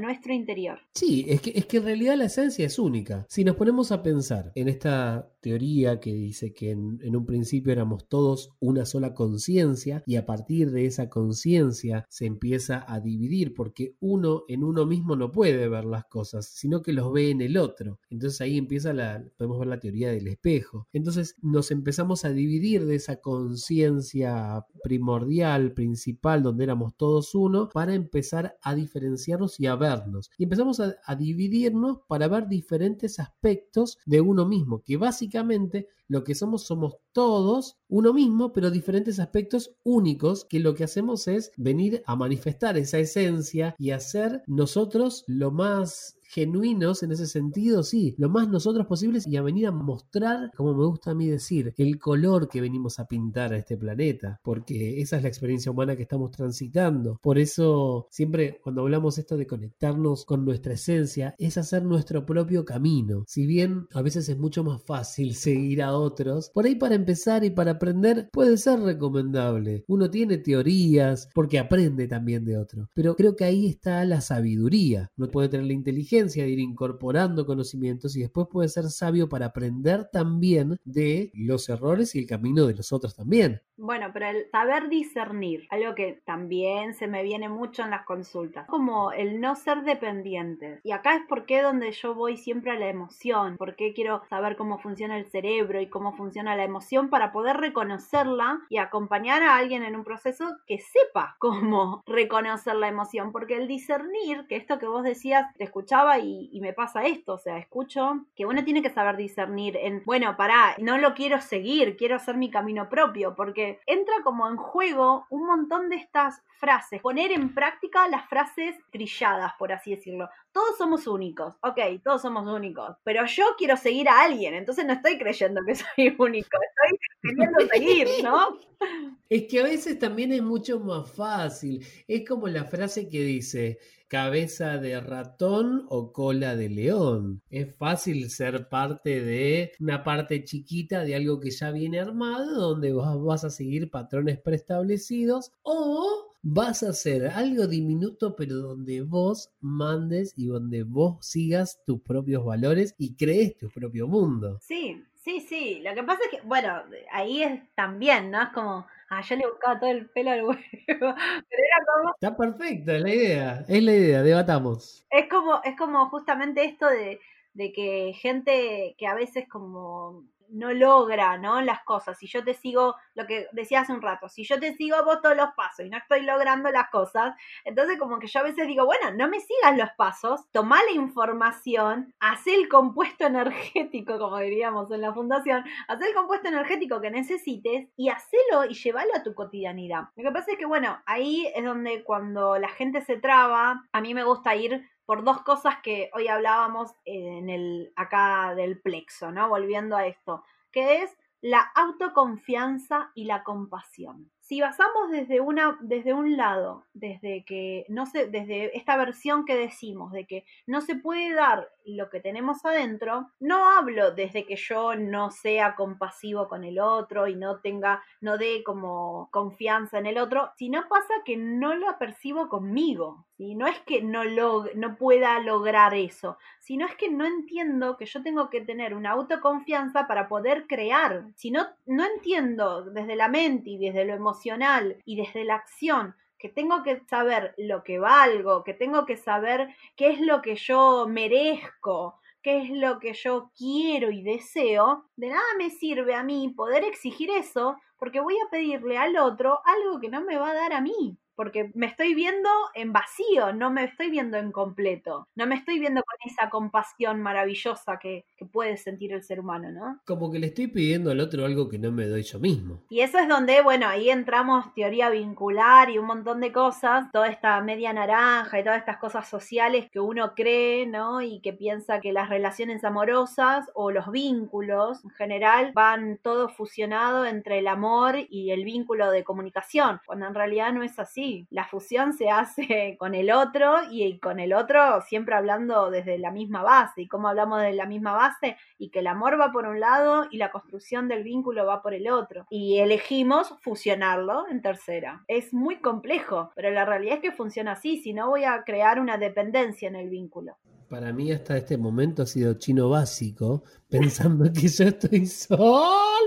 Sí, 0.94 1.24
es 1.28 1.40
que, 1.40 1.52
es 1.54 1.66
que 1.66 1.78
en 1.78 1.84
realidad 1.84 2.16
la 2.16 2.24
esencia 2.24 2.66
es 2.66 2.78
única. 2.78 3.26
Si 3.28 3.44
nos 3.44 3.56
ponemos 3.56 3.92
a 3.92 4.02
pensar 4.02 4.52
en 4.54 4.68
esta 4.68 5.30
teoría 5.40 6.00
que 6.00 6.12
dice 6.12 6.52
que 6.52 6.70
en, 6.70 7.16
un 7.16 7.26
principio 7.26 7.72
éramos 7.72 8.08
todos 8.08 8.50
una 8.60 8.84
sola 8.84 9.14
conciencia 9.14 10.02
y 10.06 10.16
a 10.16 10.26
partir 10.26 10.70
de 10.70 10.86
esa 10.86 11.08
conciencia 11.08 12.06
se 12.08 12.26
empieza 12.26 12.84
a 12.86 13.00
dividir 13.00 13.54
porque 13.54 13.96
uno 14.00 14.44
en 14.48 14.64
uno 14.64 14.86
mismo 14.86 15.16
no 15.16 15.32
puede 15.32 15.68
ver 15.68 15.84
las 15.84 16.04
cosas, 16.06 16.46
sino 16.46 16.82
que 16.82 16.92
los 16.92 17.12
ve 17.12 17.30
en 17.30 17.40
el 17.40 17.56
otro. 17.56 17.98
Entonces 18.10 18.40
ahí 18.40 18.58
empieza 18.58 18.92
la, 18.92 19.24
podemos 19.36 19.58
ver 19.58 19.68
la 19.68 19.80
teoría 19.80 20.10
del 20.10 20.28
espejo. 20.28 20.86
Entonces 20.92 21.36
nos 21.42 21.70
empezamos 21.70 22.24
a 22.24 22.30
dividir 22.30 22.84
de 22.86 22.96
esa 22.96 23.16
conciencia 23.16 24.64
primordial, 24.82 25.72
principal, 25.72 26.42
donde 26.42 26.64
éramos 26.64 26.96
todos 26.96 27.34
uno, 27.34 27.68
para 27.68 27.94
empezar 27.94 28.56
a 28.62 28.74
diferenciarnos 28.74 29.58
y 29.58 29.66
a 29.66 29.76
vernos. 29.76 30.09
Y 30.38 30.44
empezamos 30.44 30.80
a, 30.80 31.14
dividirnos 31.14 31.98
para 32.08 32.28
ver 32.28 32.48
diferentes 32.48 33.18
aspectos 33.18 33.98
de 34.06 34.20
uno 34.20 34.46
mismo, 34.46 34.82
que 34.82 34.96
básicamente 34.96 35.88
lo 36.08 36.24
que 36.24 36.34
somos 36.34 36.64
somos 36.64 36.96
todos 37.12 37.78
uno 37.88 38.12
mismo, 38.12 38.52
pero 38.52 38.70
diferentes 38.70 39.20
aspectos 39.20 39.76
únicos, 39.84 40.44
que 40.44 40.60
lo 40.60 40.74
que 40.74 40.84
hacemos 40.84 41.28
es 41.28 41.52
venir 41.56 42.02
a 42.06 42.16
manifestar 42.16 42.76
esa 42.76 42.98
esencia 42.98 43.74
y 43.78 43.90
hacer 43.90 44.42
nosotros 44.46 45.24
lo 45.26 45.50
más 45.50 46.19
genuinos 46.30 47.02
en 47.02 47.12
ese 47.12 47.26
sentido, 47.26 47.82
sí, 47.82 48.14
lo 48.16 48.28
más 48.28 48.48
nosotros 48.48 48.86
posibles 48.86 49.26
y 49.26 49.36
a 49.36 49.42
venir 49.42 49.66
a 49.66 49.72
mostrar, 49.72 50.50
como 50.56 50.74
me 50.74 50.86
gusta 50.86 51.10
a 51.10 51.14
mí 51.14 51.26
decir, 51.26 51.74
el 51.76 51.98
color 51.98 52.48
que 52.48 52.60
venimos 52.60 52.98
a 52.98 53.06
pintar 53.06 53.52
a 53.52 53.58
este 53.58 53.76
planeta, 53.76 54.38
porque 54.42 55.00
esa 55.00 55.16
es 55.16 55.22
la 55.22 55.28
experiencia 55.28 55.72
humana 55.72 55.96
que 55.96 56.02
estamos 56.02 56.30
transitando. 56.30 57.18
Por 57.22 57.38
eso, 57.38 58.06
siempre 58.10 58.60
cuando 58.62 58.82
hablamos 58.82 59.18
esto 59.18 59.36
de 59.36 59.46
conectarnos 59.46 60.24
con 60.24 60.44
nuestra 60.44 60.74
esencia, 60.74 61.34
es 61.38 61.58
hacer 61.58 61.84
nuestro 61.84 62.24
propio 62.24 62.64
camino. 62.64 63.24
Si 63.26 63.46
bien 63.46 63.86
a 63.92 64.02
veces 64.02 64.28
es 64.28 64.38
mucho 64.38 64.62
más 64.62 64.82
fácil 64.82 65.34
seguir 65.34 65.82
a 65.82 65.96
otros, 65.96 66.50
por 66.54 66.66
ahí 66.66 66.76
para 66.76 66.94
empezar 66.94 67.44
y 67.44 67.50
para 67.50 67.72
aprender 67.72 68.28
puede 68.32 68.56
ser 68.56 68.80
recomendable. 68.80 69.84
Uno 69.88 70.10
tiene 70.10 70.38
teorías 70.38 71.28
porque 71.34 71.58
aprende 71.58 72.06
también 72.08 72.44
de 72.44 72.56
otro, 72.56 72.88
pero 72.94 73.16
creo 73.16 73.36
que 73.36 73.44
ahí 73.44 73.66
está 73.66 74.04
la 74.04 74.20
sabiduría. 74.20 75.10
Uno 75.16 75.28
puede 75.28 75.48
tener 75.48 75.66
la 75.66 75.72
inteligencia, 75.72 76.19
de 76.28 76.48
ir 76.48 76.58
incorporando 76.58 77.46
conocimientos 77.46 78.16
y 78.16 78.20
después 78.20 78.46
puede 78.50 78.68
ser 78.68 78.84
sabio 78.84 79.28
para 79.28 79.46
aprender 79.46 80.08
también 80.12 80.76
de 80.84 81.30
los 81.34 81.68
errores 81.68 82.14
y 82.14 82.20
el 82.20 82.26
camino 82.26 82.66
de 82.66 82.74
los 82.74 82.92
otros 82.92 83.14
también. 83.14 83.62
Bueno, 83.82 84.10
pero 84.12 84.26
el 84.26 84.50
saber 84.50 84.90
discernir, 84.90 85.66
algo 85.70 85.94
que 85.94 86.20
también 86.26 86.92
se 86.92 87.06
me 87.06 87.22
viene 87.22 87.48
mucho 87.48 87.82
en 87.82 87.90
las 87.90 88.04
consultas, 88.04 88.66
como 88.66 89.10
el 89.10 89.40
no 89.40 89.56
ser 89.56 89.84
dependiente. 89.84 90.80
Y 90.84 90.92
acá 90.92 91.16
es 91.16 91.22
porque 91.26 91.62
donde 91.62 91.90
yo 91.92 92.14
voy 92.14 92.36
siempre 92.36 92.72
a 92.72 92.78
la 92.78 92.90
emoción, 92.90 93.56
porque 93.56 93.94
quiero 93.94 94.22
saber 94.28 94.56
cómo 94.56 94.78
funciona 94.78 95.16
el 95.16 95.30
cerebro 95.30 95.80
y 95.80 95.88
cómo 95.88 96.14
funciona 96.14 96.56
la 96.56 96.64
emoción 96.64 97.08
para 97.08 97.32
poder 97.32 97.56
reconocerla 97.56 98.60
y 98.68 98.76
acompañar 98.76 99.42
a 99.42 99.56
alguien 99.56 99.82
en 99.82 99.96
un 99.96 100.04
proceso 100.04 100.44
que 100.66 100.78
sepa 100.78 101.36
cómo 101.38 102.02
reconocer 102.06 102.76
la 102.76 102.88
emoción, 102.88 103.32
porque 103.32 103.56
el 103.56 103.66
discernir, 103.66 104.46
que 104.46 104.56
esto 104.56 104.78
que 104.78 104.88
vos 104.88 105.02
decías, 105.02 105.46
te 105.56 105.64
escuchaba 105.64 106.09
y, 106.18 106.50
y 106.52 106.60
me 106.60 106.72
pasa 106.72 107.04
esto, 107.04 107.34
o 107.34 107.38
sea, 107.38 107.58
escucho 107.58 108.26
que 108.34 108.46
uno 108.46 108.64
tiene 108.64 108.82
que 108.82 108.90
saber 108.90 109.16
discernir 109.16 109.76
en, 109.76 110.02
bueno, 110.04 110.36
pará, 110.36 110.74
no 110.78 110.98
lo 110.98 111.14
quiero 111.14 111.40
seguir, 111.40 111.96
quiero 111.96 112.16
hacer 112.16 112.36
mi 112.36 112.50
camino 112.50 112.88
propio, 112.88 113.34
porque 113.34 113.80
entra 113.86 114.14
como 114.24 114.48
en 114.48 114.56
juego 114.56 115.26
un 115.30 115.46
montón 115.46 115.88
de 115.88 115.96
estas 115.96 116.42
frases, 116.58 117.00
poner 117.00 117.32
en 117.32 117.54
práctica 117.54 118.08
las 118.08 118.28
frases 118.28 118.76
trilladas, 118.90 119.52
por 119.58 119.72
así 119.72 119.94
decirlo. 119.94 120.28
Todos 120.52 120.76
somos 120.76 121.06
únicos, 121.06 121.56
ok, 121.62 121.78
todos 122.02 122.22
somos 122.22 122.46
únicos, 122.46 122.96
pero 123.04 123.24
yo 123.26 123.54
quiero 123.56 123.76
seguir 123.76 124.08
a 124.08 124.22
alguien, 124.22 124.54
entonces 124.54 124.84
no 124.84 124.92
estoy 124.92 125.18
creyendo 125.18 125.62
que 125.66 125.74
soy 125.74 125.86
único, 126.18 126.58
estoy 126.62 126.98
queriendo 127.22 127.60
seguir, 127.72 128.08
¿no? 128.22 128.58
Es 129.30 129.46
que 129.46 129.60
a 129.60 129.62
veces 129.62 129.96
también 129.96 130.32
es 130.32 130.42
mucho 130.42 130.80
más 130.80 131.08
fácil, 131.08 131.86
es 132.08 132.28
como 132.28 132.48
la 132.48 132.64
frase 132.64 133.08
que 133.08 133.22
dice, 133.22 133.78
cabeza 134.08 134.78
de 134.78 135.00
ratón 135.00 135.86
o 135.88 136.12
cola 136.12 136.56
de 136.56 136.68
león. 136.68 137.40
Es 137.48 137.72
fácil 137.76 138.28
ser 138.28 138.68
parte 138.68 139.22
de 139.22 139.70
una 139.78 140.02
parte 140.02 140.42
chiquita 140.42 141.04
de 141.04 141.14
algo 141.14 141.38
que 141.38 141.52
ya 141.52 141.70
viene 141.70 142.00
armado, 142.00 142.70
donde 142.70 142.92
vas 142.92 143.44
a 143.44 143.50
seguir 143.50 143.88
patrones 143.88 144.40
preestablecidos 144.40 145.52
o 145.62 146.34
vas 146.42 146.82
a 146.82 146.88
hacer 146.88 147.28
algo 147.28 147.68
diminuto, 147.68 148.34
pero 148.34 148.56
donde 148.56 149.02
vos 149.02 149.50
mandes 149.60 150.34
y 150.36 150.46
donde 150.46 150.82
vos 150.82 151.24
sigas 151.24 151.80
tus 151.86 152.00
propios 152.00 152.44
valores 152.44 152.96
y 152.98 153.14
crees 153.14 153.56
tu 153.58 153.70
propio 153.70 154.08
mundo. 154.08 154.58
Sí, 154.60 155.04
sí, 155.14 155.38
sí. 155.48 155.82
Lo 155.84 155.94
que 155.94 156.02
pasa 156.02 156.22
es 156.24 156.40
que, 156.40 156.46
bueno, 156.48 156.82
ahí 157.12 157.44
es 157.44 157.60
también, 157.76 158.32
¿no? 158.32 158.42
Es 158.42 158.48
como 158.48 158.86
Ah, 159.12 159.22
yo 159.22 159.34
le 159.34 159.46
buscaba 159.46 159.80
todo 159.80 159.90
el 159.90 160.08
pelo 160.10 160.30
al 160.30 160.44
huevo. 160.44 160.60
Pero 160.86 161.06
era 161.08 161.84
como. 161.94 162.14
Está 162.14 162.36
perfecto, 162.36 162.92
es 162.92 163.02
la 163.02 163.14
idea. 163.14 163.64
Es 163.68 163.82
la 163.82 163.92
idea, 163.92 164.22
debatamos. 164.22 165.04
Es 165.10 165.28
como, 165.28 165.60
es 165.64 165.76
como 165.76 166.08
justamente 166.10 166.64
esto 166.64 166.86
de, 166.86 167.20
de 167.54 167.72
que 167.72 168.12
gente 168.14 168.94
que 168.96 169.06
a 169.08 169.14
veces 169.14 169.48
como 169.48 170.24
no 170.52 170.72
logra, 170.72 171.38
¿no? 171.38 171.60
Las 171.60 171.82
cosas. 171.84 172.18
Si 172.18 172.26
yo 172.26 172.44
te 172.44 172.54
sigo, 172.54 172.94
lo 173.14 173.26
que 173.26 173.46
decía 173.52 173.80
hace 173.80 173.92
un 173.92 174.02
rato, 174.02 174.28
si 174.28 174.44
yo 174.44 174.58
te 174.58 174.74
sigo 174.74 174.96
vos 175.04 175.20
todos 175.22 175.36
los 175.36 175.50
pasos 175.56 175.86
y 175.86 175.90
no 175.90 175.98
estoy 175.98 176.22
logrando 176.22 176.70
las 176.70 176.90
cosas, 176.90 177.34
entonces 177.64 177.98
como 177.98 178.18
que 178.18 178.26
yo 178.26 178.40
a 178.40 178.44
veces 178.44 178.66
digo, 178.66 178.84
bueno, 178.84 179.10
no 179.16 179.28
me 179.28 179.40
sigas 179.40 179.76
los 179.76 179.90
pasos, 179.96 180.40
toma 180.52 180.82
la 180.84 180.92
información, 180.92 182.14
haz 182.20 182.46
el 182.46 182.68
compuesto 182.68 183.26
energético, 183.26 184.18
como 184.18 184.38
diríamos 184.38 184.90
en 184.90 185.00
la 185.00 185.12
fundación, 185.12 185.64
haz 185.88 186.00
el 186.02 186.14
compuesto 186.14 186.48
energético 186.48 187.00
que 187.00 187.10
necesites 187.10 187.88
y 187.96 188.08
hacelo 188.08 188.64
y 188.68 188.74
llévalo 188.74 189.10
a 189.14 189.22
tu 189.22 189.34
cotidianidad. 189.34 190.04
Lo 190.16 190.24
que 190.24 190.32
pasa 190.32 190.52
es 190.52 190.58
que, 190.58 190.66
bueno, 190.66 191.00
ahí 191.06 191.50
es 191.54 191.64
donde 191.64 192.04
cuando 192.04 192.58
la 192.58 192.68
gente 192.68 193.00
se 193.02 193.16
traba, 193.16 193.82
a 193.92 194.00
mí 194.00 194.14
me 194.14 194.24
gusta 194.24 194.54
ir 194.56 194.88
por 195.10 195.24
dos 195.24 195.42
cosas 195.42 195.78
que 195.82 196.08
hoy 196.14 196.28
hablábamos 196.28 196.94
en 197.04 197.50
el 197.50 197.92
acá 197.96 198.54
del 198.54 198.80
plexo, 198.80 199.32
¿no? 199.32 199.48
Volviendo 199.48 199.96
a 199.96 200.06
esto, 200.06 200.44
que 200.70 201.02
es 201.02 201.16
la 201.40 201.62
autoconfianza 201.74 203.10
y 203.16 203.24
la 203.24 203.42
compasión 203.42 204.30
si 204.50 204.60
basamos 204.60 205.12
desde, 205.12 205.38
una, 205.38 205.78
desde 205.80 206.12
un 206.12 206.36
lado, 206.36 206.84
desde 206.92 207.44
que 207.44 207.86
no 207.88 208.02
desde 208.12 208.76
esta 208.76 208.96
versión 208.96 209.44
que 209.44 209.54
decimos 209.54 210.10
de 210.10 210.26
que 210.26 210.44
no 210.66 210.80
se 210.80 210.96
puede 210.96 211.32
dar 211.32 211.68
lo 211.84 212.10
que 212.10 212.18
tenemos 212.18 212.64
adentro, 212.64 213.30
no 213.38 213.70
hablo 213.70 214.10
desde 214.10 214.46
que 214.46 214.56
yo 214.56 214.96
no 214.96 215.30
sea 215.30 215.76
compasivo 215.76 216.48
con 216.48 216.64
el 216.64 216.80
otro 216.80 217.28
y 217.28 217.36
no 217.36 217.60
tenga, 217.60 218.02
no 218.20 218.38
dé 218.38 218.64
como 218.64 219.28
confianza 219.30 219.98
en 219.98 220.06
el 220.06 220.18
otro, 220.18 220.50
sino 220.56 220.88
pasa 220.88 221.14
que 221.24 221.36
no 221.36 221.76
lo 221.76 221.96
percibo 221.96 222.48
conmigo. 222.48 223.28
Y 223.40 223.54
No 223.54 223.66
es 223.66 223.78
que 223.80 224.02
no, 224.02 224.24
lo, 224.24 224.66
no 224.74 224.96
pueda 224.96 225.38
lograr 225.40 225.94
eso, 225.94 226.36
sino 226.60 226.86
es 226.86 226.94
que 226.96 227.10
no 227.10 227.24
entiendo 227.24 227.96
que 227.96 228.04
yo 228.04 228.22
tengo 228.22 228.50
que 228.50 228.60
tener 228.60 228.94
una 228.94 229.12
autoconfianza 229.12 230.06
para 230.06 230.28
poder 230.28 230.66
crear. 230.66 231.24
Si 231.36 231.50
no, 231.50 231.66
no 231.86 232.04
entiendo 232.04 232.84
desde 232.84 233.16
la 233.16 233.28
mente 233.28 233.70
y 233.70 233.78
desde 233.78 234.04
lo 234.04 234.14
emocional, 234.14 234.98
y 235.06 235.16
desde 235.16 235.44
la 235.44 235.54
acción, 235.54 236.14
que 236.38 236.50
tengo 236.50 236.82
que 236.82 237.00
saber 237.08 237.54
lo 237.56 237.82
que 237.82 237.98
valgo, 237.98 238.62
que 238.62 238.74
tengo 238.74 239.06
que 239.06 239.16
saber 239.16 239.74
qué 239.96 240.08
es 240.08 240.20
lo 240.20 240.42
que 240.42 240.56
yo 240.56 241.06
merezco, 241.08 242.20
qué 242.42 242.62
es 242.62 242.70
lo 242.70 242.98
que 242.98 243.14
yo 243.14 243.50
quiero 243.56 244.10
y 244.10 244.22
deseo, 244.22 245.04
de 245.16 245.28
nada 245.28 245.44
me 245.58 245.70
sirve 245.70 246.14
a 246.14 246.22
mí 246.22 246.52
poder 246.56 246.84
exigir 246.84 247.30
eso 247.30 247.76
porque 247.98 248.20
voy 248.20 248.36
a 248.38 248.50
pedirle 248.50 248.96
al 248.96 249.16
otro 249.18 249.60
algo 249.64 250.00
que 250.00 250.08
no 250.08 250.22
me 250.22 250.38
va 250.38 250.50
a 250.50 250.54
dar 250.54 250.72
a 250.72 250.80
mí 250.80 251.18
porque 251.40 251.70
me 251.72 251.86
estoy 251.86 252.14
viendo 252.14 252.50
en 252.74 252.92
vacío, 252.92 253.54
no 253.54 253.70
me 253.70 253.84
estoy 253.84 254.10
viendo 254.10 254.36
en 254.36 254.52
completo, 254.52 255.26
no 255.34 255.46
me 255.46 255.54
estoy 255.54 255.78
viendo 255.78 256.02
con 256.02 256.30
esa 256.30 256.50
compasión 256.50 257.22
maravillosa 257.22 257.98
que, 257.98 258.26
puede 258.52 258.76
sentir 258.78 259.12
el 259.12 259.22
ser 259.22 259.38
humano, 259.38 259.70
¿no? 259.70 260.00
Como 260.04 260.30
que 260.32 260.38
le 260.38 260.48
estoy 260.48 260.66
pidiendo 260.66 261.10
al 261.10 261.20
otro 261.20 261.44
algo 261.44 261.68
que 261.68 261.78
no 261.78 261.92
me 261.92 262.06
doy 262.06 262.22
yo 262.22 262.40
mismo. 262.40 262.82
Y 262.88 263.00
eso 263.00 263.18
es 263.18 263.28
donde, 263.28 263.62
bueno, 263.62 263.86
ahí 263.86 264.10
entramos 264.10 264.74
teoría 264.74 265.08
vincular 265.08 265.88
y 265.88 265.98
un 265.98 266.06
montón 266.06 266.40
de 266.40 266.50
cosas, 266.50 267.10
toda 267.12 267.28
esta 267.28 267.60
media 267.60 267.92
naranja 267.92 268.58
y 268.58 268.64
todas 268.64 268.78
estas 268.78 268.96
cosas 268.96 269.28
sociales 269.28 269.88
que 269.90 270.00
uno 270.00 270.34
cree, 270.34 270.86
¿no? 270.86 271.22
Y 271.22 271.40
que 271.40 271.52
piensa 271.52 272.00
que 272.00 272.12
las 272.12 272.28
relaciones 272.28 272.82
amorosas 272.82 273.66
o 273.74 273.90
los 273.90 274.10
vínculos 274.10 275.04
en 275.04 275.10
general 275.10 275.72
van 275.74 276.18
todo 276.22 276.48
fusionado 276.48 277.24
entre 277.24 277.60
el 277.60 277.68
amor 277.68 278.16
y 278.28 278.50
el 278.50 278.64
vínculo 278.64 279.10
de 279.10 279.22
comunicación, 279.22 280.00
cuando 280.06 280.26
en 280.26 280.34
realidad 280.34 280.72
no 280.72 280.82
es 280.82 280.98
así 280.98 281.29
la 281.50 281.64
fusión 281.64 282.12
se 282.12 282.30
hace 282.30 282.96
con 282.98 283.14
el 283.14 283.30
otro 283.30 283.76
y 283.90 284.18
con 284.18 284.40
el 284.40 284.52
otro 284.52 285.02
siempre 285.02 285.34
hablando 285.34 285.90
desde 285.90 286.18
la 286.18 286.30
misma 286.30 286.62
base. 286.62 287.02
¿Y 287.02 287.08
cómo 287.08 287.28
hablamos 287.28 287.60
de 287.60 287.72
la 287.72 287.86
misma 287.86 288.12
base? 288.12 288.56
Y 288.78 288.90
que 288.90 289.00
el 289.00 289.06
amor 289.06 289.40
va 289.40 289.52
por 289.52 289.66
un 289.66 289.80
lado 289.80 290.26
y 290.30 290.38
la 290.38 290.50
construcción 290.50 291.08
del 291.08 291.22
vínculo 291.22 291.66
va 291.66 291.82
por 291.82 291.94
el 291.94 292.10
otro. 292.10 292.46
Y 292.50 292.78
elegimos 292.78 293.54
fusionarlo 293.60 294.48
en 294.48 294.62
tercera. 294.62 295.24
Es 295.28 295.52
muy 295.52 295.80
complejo, 295.80 296.52
pero 296.54 296.70
la 296.70 296.84
realidad 296.84 297.16
es 297.16 297.20
que 297.20 297.32
funciona 297.32 297.72
así, 297.72 297.98
si 297.98 298.12
no 298.12 298.28
voy 298.28 298.44
a 298.44 298.62
crear 298.64 299.00
una 299.00 299.18
dependencia 299.18 299.88
en 299.88 299.96
el 299.96 300.08
vínculo. 300.08 300.56
Para 300.88 301.12
mí 301.12 301.30
hasta 301.30 301.56
este 301.56 301.78
momento 301.78 302.22
ha 302.22 302.26
sido 302.26 302.54
chino 302.54 302.88
básico, 302.88 303.62
pensando 303.88 304.52
que 304.52 304.66
yo 304.66 304.84
estoy 304.86 305.24
solo. 305.26 306.19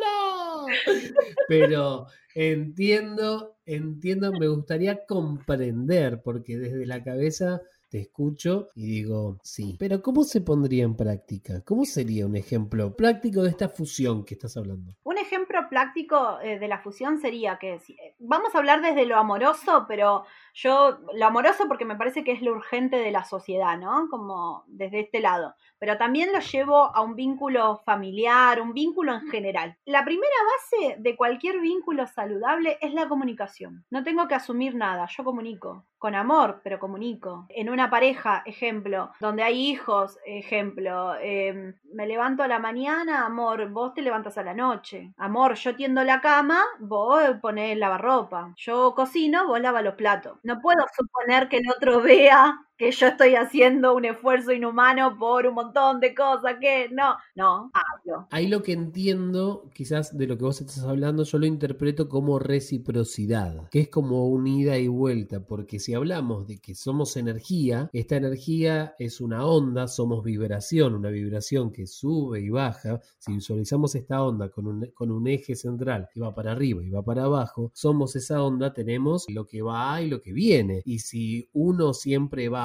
Pero 1.48 2.08
entiendo, 2.36 3.58
entiendo, 3.66 4.32
me 4.32 4.48
gustaría 4.48 5.06
comprender, 5.06 6.22
porque 6.24 6.58
desde 6.58 6.86
la 6.86 7.04
cabeza 7.04 7.62
te 7.94 8.00
escucho 8.00 8.70
y 8.74 8.88
digo, 8.88 9.38
sí. 9.44 9.76
Pero 9.78 10.02
¿cómo 10.02 10.24
se 10.24 10.42
pondría 10.42 10.84
en 10.84 10.96
práctica? 10.96 11.62
¿Cómo 11.64 11.86
sería 11.86 12.26
un 12.26 12.36
ejemplo 12.36 12.96
práctico 12.96 13.44
de 13.44 13.50
esta 13.50 13.70
fusión 13.70 14.26
que 14.26 14.34
estás 14.34 14.58
hablando? 14.58 14.96
Un 15.04 15.20
ejemplo 15.20 15.60
práctico 15.70 16.40
eh, 16.42 16.58
de 16.58 16.68
la 16.68 16.80
fusión 16.80 17.20
sería 17.20 17.60
que 17.60 17.76
eh, 17.76 18.16
vamos 18.18 18.56
a 18.56 18.58
hablar 18.58 18.82
desde 18.82 19.06
lo 19.06 19.16
amoroso, 19.16 19.86
pero 19.88 20.26
yo 20.54 21.00
lo 21.14 21.26
amoroso 21.26 21.68
porque 21.68 21.86
me 21.86 21.96
parece 21.96 22.24
que 22.24 22.32
es 22.32 22.42
lo 22.42 22.52
urgente 22.52 22.98
de 22.98 23.12
la 23.12 23.24
sociedad, 23.24 23.78
¿no? 23.78 24.08
Como 24.10 24.64
desde 24.68 25.02
este 25.02 25.20
lado. 25.20 25.56
Pero 25.80 25.98
también 25.98 26.32
lo 26.32 26.40
llevo 26.40 26.96
a 26.96 27.02
un 27.02 27.16
vínculo 27.16 27.82
familiar, 27.84 28.62
un 28.62 28.74
vínculo 28.74 29.14
en 29.16 29.28
general. 29.30 29.76
La 29.86 30.06
primera 30.06 30.36
base 30.54 30.96
de 31.00 31.16
cualquier 31.16 31.60
vínculo 31.60 32.08
saludable 32.08 32.78
es 32.82 32.94
la 32.94 33.10
comunicación. 33.10 33.84
No 33.90 34.04
tengo 34.04 34.28
que 34.28 34.36
asumir 34.36 34.76
nada, 34.76 35.08
yo 35.08 35.24
comunico. 35.24 35.86
Con 35.98 36.16
amor, 36.16 36.62
pero 36.64 36.80
comunico. 36.80 37.46
En 37.50 37.70
una 37.70 37.90
pareja, 37.90 38.44
ejemplo, 38.46 39.12
donde 39.22 39.44
hay 39.44 39.70
hijos, 39.70 40.20
ejemplo, 40.26 41.16
em, 41.16 41.76
me 41.94 42.08
levanto 42.08 42.44
a 42.44 42.48
la 42.48 42.60
mañana, 42.60 43.26
amor, 43.26 43.70
vos 43.70 43.94
te 43.94 44.02
levantas 44.02 44.38
a 44.38 44.44
la 44.44 44.54
noche. 44.54 45.14
Amor, 45.18 45.56
yo 45.56 45.76
tiendo 45.76 46.04
la 46.04 46.20
cama, 46.20 46.62
vos 46.80 47.24
ponés 47.42 47.78
lavarropa. 47.78 48.54
Yo 48.58 48.94
cocino, 48.96 49.48
vos 49.48 49.62
lavas 49.62 49.84
los 49.84 49.96
platos. 49.96 50.38
No 50.44 50.60
puedo 50.62 50.86
suponer 50.96 51.48
que 51.50 51.58
el 51.58 51.70
otro 51.70 52.02
vea 52.02 52.54
que 52.78 52.92
yo 52.92 53.08
estoy 53.08 53.36
haciendo 53.36 53.96
un 53.96 54.06
esfuerzo 54.06 54.52
inhumano 54.52 55.18
por 55.20 55.46
un 55.46 55.54
montón 55.54 56.00
de 56.00 56.16
cosas 56.16 56.56
que 56.60 56.90
no, 56.90 57.16
no, 57.36 57.72
hablo. 57.74 58.28
Ahí 58.32 58.48
lo 58.48 58.64
que 58.64 58.74
entiendo, 58.74 59.70
quizás 59.74 60.18
de 60.18 60.26
lo 60.26 60.38
que 60.38 60.44
vos 60.44 60.60
estás 60.60 60.84
hablando, 60.84 61.24
yo 61.24 61.38
lo 61.38 61.46
interpreto 61.46 62.10
como 62.10 62.40
reciprocidad, 62.40 63.70
que 63.70 63.82
es 63.82 63.90
como 63.90 64.28
un 64.28 64.48
ida 64.48 64.78
y 64.78 64.88
vuelta, 64.88 65.46
porque 65.46 65.80
si 65.80 65.94
hablamos 65.94 66.48
de 66.48 66.58
que 66.58 66.74
somos 66.74 67.16
energía, 67.16 67.90
esta 67.94 68.16
energía 68.16 68.96
es 68.98 69.22
una 69.22 69.46
onda, 69.46 69.88
somos 69.88 70.24
vibración, 70.24 70.96
una 70.96 71.10
vibración 71.10 71.72
que 71.72 71.86
sube 71.86 72.42
y 72.42 72.50
baja, 72.50 73.02
si 73.20 73.34
visualizamos 73.34 73.94
esta 73.94 74.24
onda 74.24 74.50
con 74.50 74.66
un, 74.66 74.92
con 74.96 75.12
un 75.12 75.28
eje 75.28 75.56
central 75.56 76.10
que 76.12 76.20
va 76.20 76.34
para 76.34 76.54
arriba 76.54 76.84
y 76.84 76.90
va 76.90 77.04
para 77.04 77.26
abajo, 77.26 77.72
somos 77.76 78.16
esa 78.16 78.42
onda, 78.42 78.74
tenemos 78.74 79.26
lo 79.30 79.46
que 79.46 79.62
va 79.62 80.02
y 80.02 80.10
lo 80.10 80.22
que 80.22 80.34
viene, 80.34 80.82
y 80.86 81.00
si 81.00 81.50
uno 81.54 81.94
siempre 81.94 82.50
va 82.50 82.63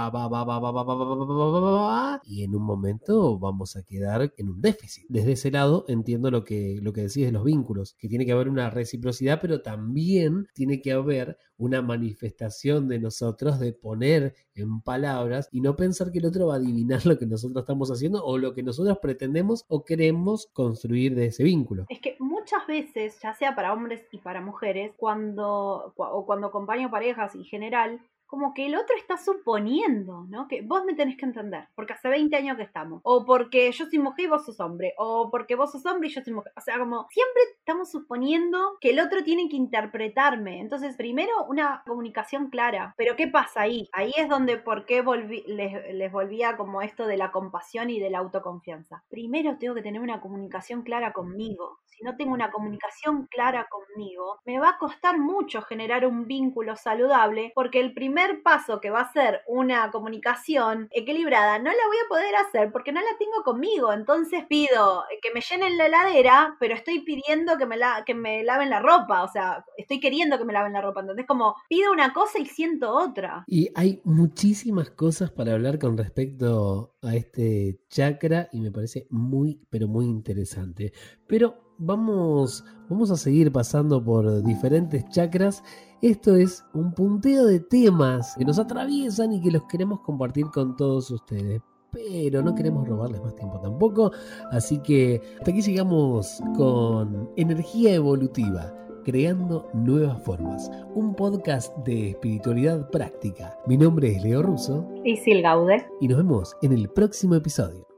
y 2.25 2.45
en 2.45 2.55
un 2.55 2.63
momento 2.63 3.39
vamos 3.39 3.77
a 3.77 3.83
quedar 3.83 4.33
en 4.37 4.49
un 4.49 4.61
déficit. 4.61 5.07
Desde 5.09 5.33
ese 5.33 5.51
lado 5.51 5.85
entiendo 5.89 6.31
lo 6.31 6.45
que, 6.45 6.79
lo 6.83 6.93
que 6.93 7.03
decís 7.03 7.27
de 7.27 7.33
los 7.33 7.45
vínculos, 7.45 7.97
que 7.99 8.09
tiene 8.09 8.27
que 8.27 8.33
haber 8.33 8.49
una 8.49 8.71
reciprocidad, 8.71 9.39
pero 9.41 9.63
también 9.63 10.47
tiene 10.55 10.81
que 10.81 10.93
haber 10.93 11.39
una 11.57 11.83
manifestación 11.83 12.89
de 12.89 13.01
nosotros 13.01 13.59
de 13.59 13.73
poner 13.73 14.35
en 14.55 14.81
palabras 14.81 15.49
y 15.53 15.61
no 15.61 15.77
pensar 15.77 16.13
que 16.13 16.19
el 16.19 16.27
otro 16.27 16.49
va 16.49 16.55
a 16.55 16.59
adivinar 16.59 17.05
lo 17.05 17.19
que 17.19 17.27
nosotros 17.27 17.63
estamos 17.63 17.91
haciendo 17.91 18.25
o 18.25 18.39
lo 18.39 18.55
que 18.55 18.63
nosotros 18.63 18.99
pretendemos 18.99 19.65
o 19.69 19.85
queremos 19.85 20.49
construir 20.53 21.15
de 21.15 21.27
ese 21.27 21.45
vínculo. 21.45 21.87
Es 21.89 22.01
que 22.01 22.17
muchas 22.21 22.67
veces, 22.67 23.19
ya 23.23 23.35
sea 23.35 23.55
para 23.55 23.73
hombres 23.73 24.03
y 24.13 24.19
para 24.19 24.41
mujeres, 24.41 24.93
cuando 24.97 25.93
o 25.97 26.27
cuando 26.27 26.47
acompaño 26.49 26.91
parejas 26.91 27.35
en 27.35 27.45
general, 27.45 28.01
como 28.29 28.53
que 28.53 28.67
el 28.67 28.77
otro 28.77 28.95
está 28.97 29.17
suponiendo, 29.17 30.27
¿no? 30.29 30.47
Que 30.49 30.61
vos 30.61 30.85
me 30.85 30.95
tenés 30.95 31.17
que 31.17 31.25
entender, 31.25 31.67
porque 31.75 31.95
hace 31.95 32.11
20 32.11 32.37
años 32.37 32.59
que 32.59 32.63
estamos, 32.63 33.01
o 33.03 33.25
porque 33.25 33.73
yo 33.73 33.87
soy 33.87 33.99
mujer 33.99 34.27
y 34.27 34.29
vos 34.29 34.45
sos 34.45 34.61
hombre, 34.61 34.93
o 34.99 35.31
porque 35.31 35.57
vos 35.57 35.73
sos 35.73 35.85
hombre 35.87 36.09
y 36.09 36.13
yo 36.13 36.23
soy 36.23 36.35
mujer. 36.35 36.53
O 36.55 36.61
sea, 36.61 36.79
como 36.79 37.07
siempre 37.11 37.43
estamos 37.59 37.91
suponiendo 37.91 38.77
que 38.81 38.91
el 38.91 39.01
otro 39.01 39.25
tiene 39.25 39.49
que 39.49 39.57
interpretarme. 39.57 40.61
Entonces, 40.61 40.95
primero 40.95 41.33
una 41.49 41.83
comunicación 41.87 42.51
clara. 42.51 42.95
Pero 42.99 43.17
¿qué 43.17 43.29
pasa 43.29 43.63
ahí? 43.63 43.89
Ahí 43.93 44.13
es 44.19 44.29
donde, 44.29 44.59
¿por 44.59 44.85
qué 44.85 45.01
volví, 45.01 45.43
les, 45.47 45.95
les 45.95 46.13
volvía 46.13 46.59
como 46.59 46.83
esto 46.83 47.07
de 47.07 47.17
la 47.17 47.33
compasión 47.33 47.89
y 47.89 47.99
de 47.99 48.11
la 48.11 48.19
autoconfianza? 48.19 49.03
Primero 49.09 49.57
tengo 49.59 49.75
que 49.75 49.83
tener 49.83 50.03
una 50.03 50.21
comunicación 50.21 50.83
clara 50.83 51.15
conmigo. 51.15 51.79
Si 51.87 52.05
no 52.05 52.15
tengo 52.17 52.35
una 52.35 52.51
comunicación 52.51 53.27
clara 53.27 53.69
conmigo, 53.69 54.39
me 54.45 54.61
va 54.61 54.71
a 54.71 54.79
costar 54.79 55.19
mucho 55.19 55.63
generar 55.63 56.07
un 56.07 56.27
vínculo 56.27 56.77
saludable, 56.77 57.53
porque 57.55 57.81
el 57.81 57.95
primer 57.95 58.18
paso 58.43 58.81
que 58.81 58.91
va 58.91 59.01
a 59.01 59.13
ser 59.13 59.43
una 59.47 59.91
comunicación 59.91 60.89
equilibrada, 60.91 61.59
no 61.59 61.71
la 61.71 61.87
voy 61.87 61.97
a 62.05 62.09
poder 62.09 62.37
hacer 62.37 62.73
porque 62.73 62.93
no 62.93 63.01
la 63.01 63.17
tengo 63.19 63.43
conmigo. 63.45 63.93
Entonces 63.93 64.45
pido 64.49 65.05
que 65.23 65.33
me 65.33 65.41
llenen 65.41 65.79
la 65.79 65.87
heladera, 65.87 66.57
pero 66.61 66.75
estoy 66.75 67.01
pidiendo 67.01 67.57
que 67.57 67.67
me, 67.67 67.77
la, 67.77 68.05
que 68.05 68.15
me 68.15 68.43
laven 68.43 68.71
la 68.71 68.81
ropa. 68.81 69.23
O 69.23 69.29
sea, 69.29 69.65
estoy 69.77 70.01
queriendo 70.01 70.39
que 70.39 70.45
me 70.45 70.53
laven 70.53 70.73
la 70.73 70.81
ropa. 70.81 71.01
Entonces, 71.01 71.27
como 71.27 71.57
pido 71.69 71.93
una 71.93 72.13
cosa 72.13 72.39
y 72.39 72.47
siento 72.47 72.93
otra. 72.93 73.45
Y 73.47 73.71
hay 73.75 74.01
muchísimas 74.05 74.91
cosas 74.91 75.31
para 75.31 75.53
hablar 75.53 75.79
con 75.79 75.97
respecto 75.97 76.95
a 77.03 77.15
este 77.15 77.81
chakra 77.89 78.49
y 78.53 78.61
me 78.61 78.71
parece 78.71 79.07
muy, 79.11 79.61
pero 79.71 79.89
muy 79.89 80.07
interesante. 80.07 80.93
Pero 81.27 81.68
vamos, 81.79 82.65
vamos 82.89 83.11
a 83.11 83.17
seguir 83.17 83.51
pasando 83.53 84.03
por 84.03 84.43
diferentes 84.43 85.09
chakras. 85.09 85.63
Esto 86.03 86.37
es 86.37 86.65
un 86.75 86.93
punteo 86.93 87.47
de 87.47 87.61
temas 87.61 88.35
que 88.37 88.45
nos 88.45 88.59
atraviesan 88.59 89.33
y 89.33 89.41
que 89.41 89.51
los 89.51 89.63
queremos 89.65 90.01
compartir 90.01 90.47
con 90.47 90.77
todos 90.77 91.11
ustedes. 91.11 91.61
Pero 91.91 92.43
no 92.43 92.55
queremos 92.55 92.87
robarles 92.87 93.23
más 93.23 93.35
tiempo 93.35 93.59
tampoco. 93.61 94.13
Así 94.51 94.79
que 94.79 95.23
hasta 95.39 95.51
aquí 95.51 95.63
llegamos 95.63 96.41
con 96.57 97.31
energía 97.37 97.95
evolutiva 97.95 98.75
creando 99.05 99.71
nuevas 99.73 100.23
formas. 100.23 100.71
Un 100.95 101.15
podcast 101.15 101.75
de 101.79 102.11
espiritualidad 102.11 102.91
práctica. 102.91 103.59
Mi 103.67 103.79
nombre 103.79 104.15
es 104.15 104.23
Leo 104.23 104.43
Russo. 104.43 104.87
Y 105.03 105.17
Sil 105.17 105.41
Gaude. 105.41 105.87
Y 106.03 106.09
nos 106.09 106.19
vemos 106.19 106.57
en 106.61 106.73
el 106.73 106.91
próximo 106.91 107.35
episodio. 107.35 107.89